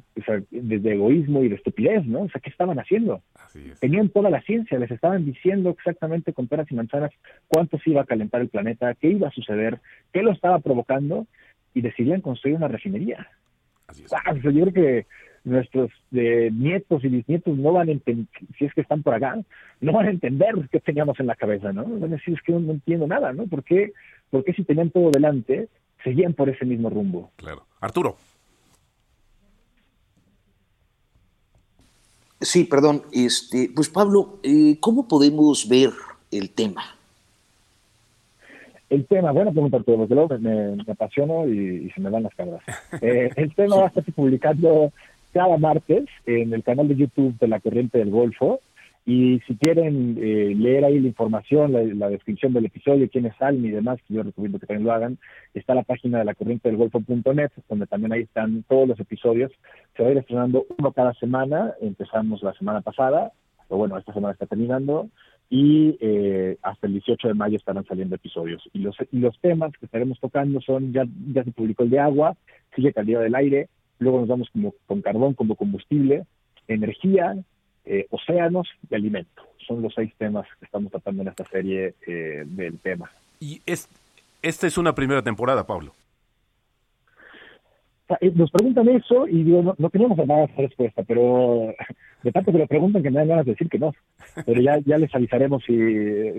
[0.50, 2.22] desde egoísmo y de estupidez, ¿no?
[2.22, 3.22] O sea, ¿qué estaban haciendo?
[3.80, 7.12] Tenían toda la ciencia, les estaban diciendo exactamente con peras y manzanas
[7.46, 9.78] cuánto se iba a calentar el planeta, qué iba a suceder,
[10.12, 11.26] qué lo estaba provocando,
[11.74, 13.28] y decidían construir una refinería.
[14.12, 15.06] Ah, yo creo que
[15.48, 18.26] nuestros eh, nietos y bisnietos no van a entender,
[18.58, 19.36] si es que están por acá,
[19.80, 21.84] no van a entender qué teníamos en la cabeza, ¿no?
[21.84, 23.46] Van a decir, es que no, entiendo nada, ¿no?
[23.46, 23.92] ¿Por qué,
[24.30, 25.68] ¿Por qué si tenían todo delante,
[26.04, 27.30] seguían por ese mismo rumbo?
[27.36, 27.64] Claro.
[27.80, 28.16] Arturo.
[32.40, 33.02] Sí, perdón.
[33.12, 35.90] Este, pues Pablo, eh, ¿cómo podemos ver
[36.30, 36.82] el tema?
[38.90, 42.62] El tema, buena pregunta, porque luego me, me apasiono y, se me van las cabras.
[43.02, 44.92] Eh, el tema va a estar publicando
[45.32, 48.60] cada martes en el canal de YouTube de la Corriente del Golfo.
[49.06, 53.70] Y si quieren eh, leer ahí la información, la, descripción del episodio, quiénes salen y
[53.70, 55.18] demás, que yo recomiendo que también lo hagan,
[55.54, 59.50] está la página de la corriente del golfo.net, donde también ahí están todos los episodios.
[59.96, 61.72] Se va a ir estrenando uno cada semana.
[61.80, 63.32] Empezamos la semana pasada,
[63.68, 65.08] o bueno, esta semana está terminando
[65.50, 68.62] y eh, hasta el 18 de mayo estarán saliendo episodios.
[68.72, 72.36] Y los, los temas que estaremos tocando son, ya, ya se publicó el de agua,
[72.74, 73.68] sigue calidad del aire,
[73.98, 76.24] luego nos vamos como, con carbón como combustible,
[76.66, 77.36] energía,
[77.84, 79.42] eh, océanos y alimento.
[79.66, 83.10] Son los seis temas que estamos tratando en esta serie eh, del tema.
[83.40, 83.88] Y es,
[84.42, 85.92] esta es una primera temporada, Pablo.
[88.20, 91.74] Eh, nos preguntan eso y digo, no, no teníamos nada de respuesta, pero
[92.22, 93.92] de tanto que lo preguntan que me dan ganas de decir que no.
[94.46, 95.76] Pero ya, ya les avisaremos si,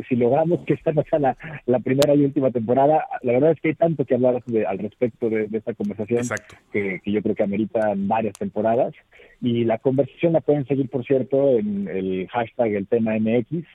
[0.07, 3.05] si logramos que esta no sea la, la primera y última temporada.
[3.21, 6.23] La verdad es que hay tanto que hablar al respecto de, esta conversación
[6.71, 8.93] que, que, yo creo que ameritan varias temporadas.
[9.41, 13.65] Y la conversación la pueden seguir, por cierto, en el hashtag el tema MX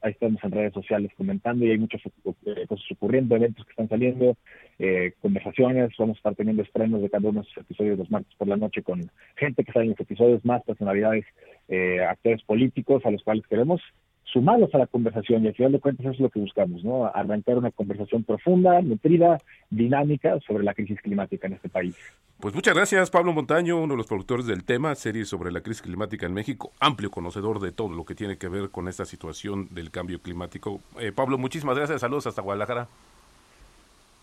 [0.00, 3.88] ahí estamos en redes sociales comentando y hay muchas eh, cosas ocurriendo, eventos que están
[3.88, 4.36] saliendo,
[4.78, 8.34] eh, conversaciones, vamos a estar teniendo estrenos de cada uno de esos episodios los martes
[8.36, 11.24] por la noche con gente que sale en los episodios, más personalidades,
[11.68, 13.80] eh, actores políticos a los cuales queremos
[14.34, 17.06] sumarlos a la conversación y al final de cuentas eso es lo que buscamos, ¿no?
[17.06, 21.94] Arrancar una conversación profunda, nutrida, dinámica sobre la crisis climática en este país.
[22.40, 25.82] Pues muchas gracias Pablo Montaño, uno de los productores del tema, serie sobre la crisis
[25.82, 29.68] climática en México, amplio conocedor de todo lo que tiene que ver con esta situación
[29.70, 30.80] del cambio climático.
[30.98, 32.88] Eh, Pablo, muchísimas gracias, saludos hasta Guadalajara.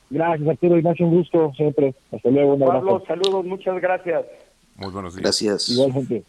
[0.09, 1.95] Gracias Arturo Ignacio, un gusto siempre.
[2.11, 4.25] Hasta luego, un Pablo, saludos, muchas gracias.
[4.75, 5.23] Muy buenos días.
[5.23, 5.69] Gracias.
[5.69, 6.23] Igualmente.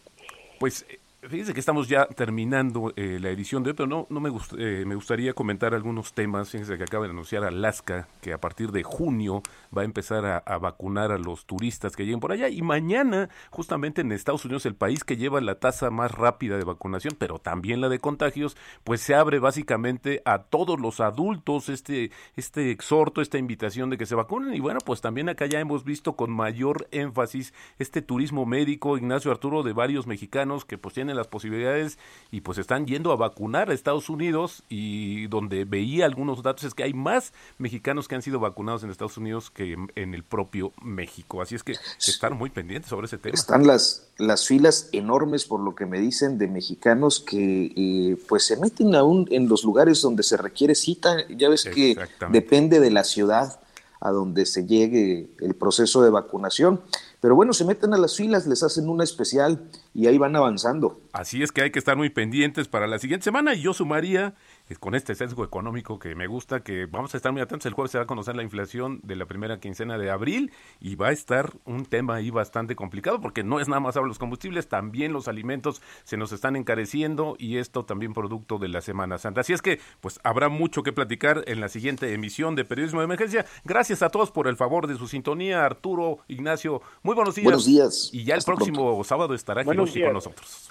[0.57, 0.85] Pues
[1.29, 4.83] Fíjense que estamos ya terminando eh, la edición de hoy, pero no, no me, eh,
[4.85, 6.49] me gustaría comentar algunos temas.
[6.49, 9.41] Fíjense que acaba de anunciar Alaska que a partir de junio
[9.75, 12.49] va a empezar a, vacunar a los turistas que lleguen por allá.
[12.49, 16.65] Y mañana, justamente en Estados Unidos, el país que lleva la tasa más rápida de
[16.65, 22.11] vacunación, pero también la de contagios, pues se abre básicamente a todos los adultos este,
[22.35, 24.55] este exhorto, esta invitación de que se vacunen.
[24.55, 29.31] Y bueno, pues también acá ya hemos visto con mayor énfasis este turismo médico, Ignacio
[29.31, 31.97] Arturo, de varios mexicanos que pues tienen tienen las posibilidades
[32.31, 36.73] y pues están yendo a vacunar a Estados Unidos y donde veía algunos datos es
[36.73, 40.71] que hay más mexicanos que han sido vacunados en Estados Unidos que en, el propio
[40.81, 41.41] México.
[41.41, 43.35] Así es que están muy pendientes sobre ese tema.
[43.35, 48.45] Están las, las filas enormes por lo que me dicen de mexicanos que eh, pues
[48.45, 51.17] se meten aún en los lugares donde se requiere cita.
[51.29, 51.97] Ya ves que
[52.29, 53.59] depende de la ciudad
[54.03, 56.81] a donde se llegue el proceso de vacunación.
[57.21, 60.99] Pero bueno, se meten a las filas, les hacen una especial y ahí van avanzando.
[61.11, 64.33] Así es que hay que estar muy pendientes para la siguiente semana y yo sumaría
[64.79, 67.67] con este sesgo económico que me gusta, que vamos a estar muy atentos.
[67.67, 70.95] El jueves se va a conocer la inflación de la primera quincena de abril y
[70.95, 74.17] va a estar un tema ahí bastante complicado porque no es nada más hablar los
[74.17, 79.19] combustibles, también los alimentos se nos están encareciendo y esto también producto de la Semana
[79.19, 79.41] Santa.
[79.41, 83.05] Así es que pues habrá mucho que platicar en la siguiente emisión de Periodismo de
[83.05, 83.45] Emergencia.
[83.63, 85.65] Gracias a todos por el favor de su sintonía.
[85.65, 87.45] Arturo, Ignacio, muy buenos días.
[87.45, 88.09] Buenos días.
[88.11, 90.69] Y ya el próximo sábado estará Con nosotros.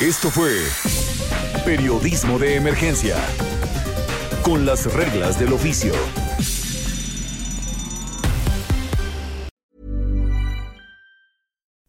[0.00, 0.50] Esto fue
[1.66, 3.16] Periodismo de Emergencia,
[4.42, 5.92] con las reglas del oficio.